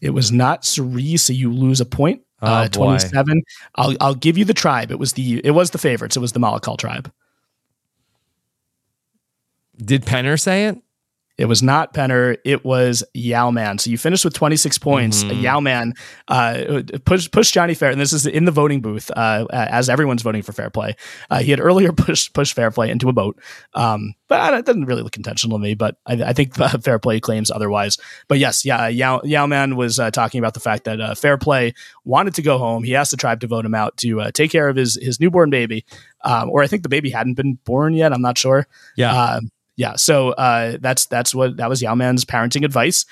[0.00, 2.22] It was not Cirie, so you lose a point.
[2.40, 2.84] Oh, uh, boy.
[2.84, 3.42] 27.
[3.74, 4.92] I'll I'll give you the tribe.
[4.92, 6.16] It was the it was the favorites.
[6.16, 7.10] It was the Malakal tribe.
[9.76, 10.78] Did Penner say it?
[11.38, 12.38] It was not Penner.
[12.44, 13.78] It was Yao Man.
[13.78, 15.22] So you finished with 26 points.
[15.22, 15.42] Mhm.
[15.42, 15.92] Yao Man
[16.28, 20.22] uh, pushed pushed Johnny Fair, and this is in the voting booth uh, as everyone's
[20.22, 20.96] voting for fair play.
[21.30, 23.38] Uh, he had earlier pushed pushed fair play into a boat,
[23.74, 25.74] um, but it doesn't really look intentional to me.
[25.74, 27.98] But I, I think uh, fair play claims otherwise.
[28.28, 31.36] But yes, yeah, Yao, Yao Man was uh, talking about the fact that uh, fair
[31.36, 31.74] play
[32.04, 32.82] wanted to go home.
[32.82, 35.20] He asked the tribe to vote him out to uh, take care of his his
[35.20, 35.84] newborn baby,
[36.24, 38.14] um, or I think the baby hadn't been born yet.
[38.14, 38.66] I'm not sure.
[38.96, 39.12] Yeah.
[39.14, 39.96] Um, yeah.
[39.96, 43.04] So uh, that's that's what that was Yao Man's parenting advice.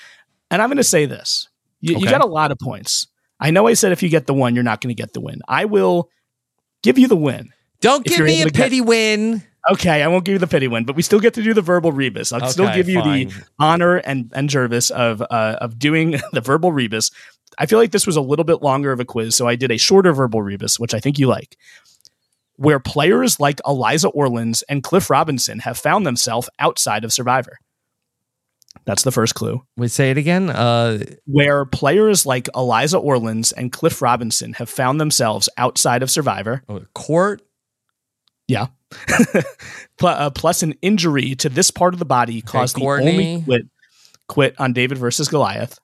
[0.51, 1.47] And I'm going to say this:
[1.81, 3.07] you, you got a lot of points.
[3.39, 5.21] I know I said if you get the one, you're not going to get the
[5.21, 5.41] win.
[5.47, 6.09] I will
[6.83, 7.51] give you the win.
[7.81, 9.43] Don't give me a to get- pity win.
[9.67, 11.61] Okay, I won't give you the pity win, but we still get to do the
[11.61, 12.31] verbal rebus.
[12.31, 16.71] I'll still give you the honor and and Jervis of uh, of doing the verbal
[16.71, 17.09] rebus.
[17.57, 19.71] I feel like this was a little bit longer of a quiz, so I did
[19.71, 21.57] a shorter verbal rebus, which I think you like,
[22.57, 27.57] where players like Eliza Orlins and Cliff Robinson have found themselves outside of Survivor.
[28.85, 29.63] That's the first clue.
[29.77, 30.49] We say it again.
[30.49, 36.63] Uh, Where players like Eliza Orlins and Cliff Robinson have found themselves outside of Survivor.
[36.93, 37.41] court.
[38.47, 38.67] Yeah.
[40.03, 43.09] Uh, plus, an injury to this part of the body caused the Courtney.
[43.09, 43.61] only quit,
[44.27, 45.79] quit on David versus Goliath.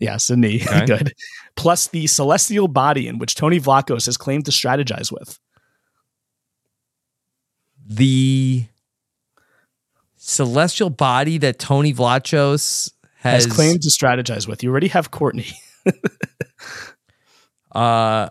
[0.00, 0.62] Yes, a knee.
[0.66, 0.86] Okay.
[0.86, 1.12] Good.
[1.56, 5.38] Plus, the celestial body in which Tony Vlachos has claimed to strategize with.
[7.92, 8.64] the
[10.16, 14.62] celestial body that Tony Vlachos has, Has, claimed to strategize with.
[14.62, 15.48] You already have Courtney.
[17.72, 18.28] uh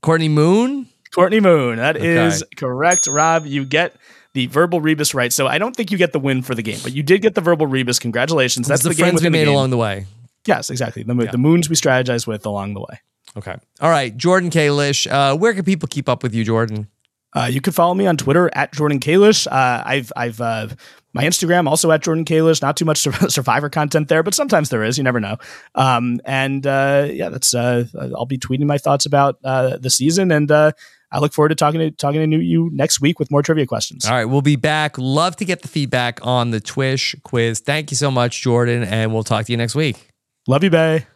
[0.00, 0.88] Courtney Moon.
[1.14, 1.76] Courtney Moon.
[1.76, 2.50] That is Okay.
[2.56, 3.44] correct, Rob.
[3.46, 3.94] You get
[4.34, 5.32] the verbal rebus right.
[5.32, 7.34] So I don't think you get the win for the game, but you did get
[7.34, 7.98] the verbal rebus.
[7.98, 8.68] Congratulations.
[8.68, 9.54] That's the, the, game friends we made game.
[9.54, 10.06] along the way.
[10.48, 11.02] Yes, exactly.
[11.02, 13.00] The, mo- the moons we strategize with along the way.
[13.36, 13.54] Okay.
[13.82, 15.06] All right, Jordan Kalish.
[15.10, 16.88] Uh, where can people keep up with you, Jordan?
[17.36, 19.46] Uh, you can follow me on Twitter at Jordan Kalish.
[19.46, 20.68] Uh, I've I've uh,
[21.12, 22.62] my Instagram also at Jordan Kalish.
[22.62, 24.96] Not too much Survivor content there, but sometimes there is.
[24.96, 25.36] You never know.
[25.74, 27.84] Um, and uh, yeah, that's uh,
[28.16, 30.72] I'll be tweeting my thoughts about uh, the season, and uh,
[31.12, 34.06] I look forward to talking to talking to you next week with more trivia questions.
[34.06, 34.96] All right, we'll be back.
[34.96, 37.60] Love to get the feedback on the Twish quiz.
[37.60, 40.07] Thank you so much, Jordan, and we'll talk to you next week.
[40.48, 41.06] Love you, Bay.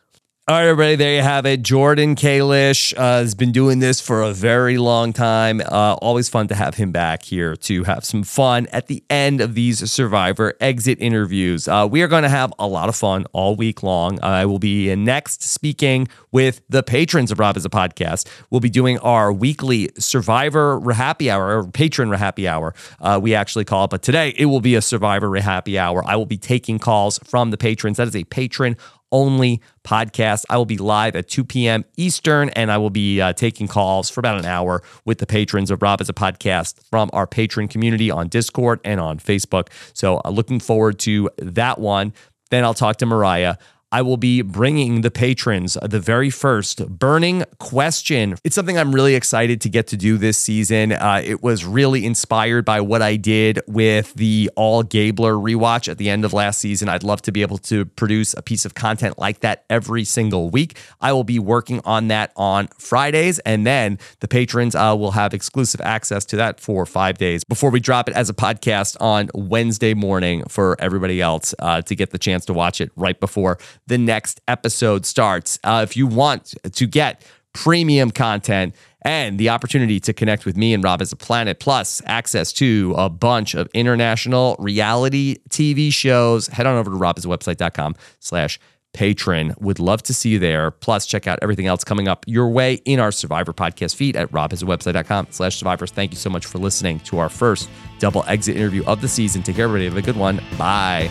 [0.47, 1.62] All right, everybody, there you have it.
[1.62, 5.62] Jordan Kalish uh, has been doing this for a very long time.
[5.62, 9.41] Uh, always fun to have him back here to have some fun at the end
[9.41, 11.66] of these Survivor exit interviews.
[11.66, 14.22] Uh, we are going to have a lot of fun all week long.
[14.22, 18.28] I will be next speaking with the patrons of Rob Has a Podcast.
[18.51, 23.64] We'll be doing our weekly Survivor Happy Hour, or patron Happy Hour, uh, we actually
[23.64, 23.91] call it.
[23.91, 26.05] But today it will be a Survivor Happy Hour.
[26.05, 27.97] I will be taking calls from the patrons.
[27.97, 28.76] That is a patron
[29.12, 30.44] only podcast.
[30.50, 31.84] I will be live at 2 p.m.
[31.96, 35.70] Eastern, and I will be uh, taking calls for about an hour with the patrons
[35.70, 39.68] of Rob Has a Podcast from our patron community on Discord and on Facebook.
[39.92, 42.12] So, uh, looking forward to that one.
[42.50, 43.56] Then I'll talk to Morriah.
[43.93, 48.36] I will be bringing the patrons the very first burning question.
[48.43, 50.93] It's something I'm really excited to get to do this season.
[50.93, 55.99] Uh, it was really inspired by what I did with the All Gabler rewatch at
[55.99, 56.88] the end of last season.
[56.88, 60.49] I'd love to be able to produce a piece of content like that every single
[60.49, 60.78] week.
[61.03, 65.34] I will be working on that on Fridays, and then the patrons uh, will have
[65.34, 69.28] exclusive access to that for five days before we drop it as a podcast on
[69.34, 73.59] Wednesday morning for everybody else uh, to get the chance to watch it right before
[73.87, 75.59] the next episode starts.
[75.64, 80.72] Uh, if you want to get premium content and the opportunity to connect with me
[80.72, 86.47] and Rob as a planet, plus access to a bunch of international reality TV shows,
[86.49, 88.59] head on over to robhasawebsite.com slash
[88.93, 89.55] patron.
[89.61, 90.70] Would love to see you there.
[90.70, 94.30] Plus, check out everything else coming up your way in our Survivor podcast feed at
[94.30, 95.91] robhasawebsite.com slash survivors.
[95.91, 97.68] Thank you so much for listening to our first
[97.99, 99.43] double exit interview of the season.
[99.43, 99.87] Take care, everybody.
[99.87, 100.41] Have a good one.
[100.59, 101.11] Bye.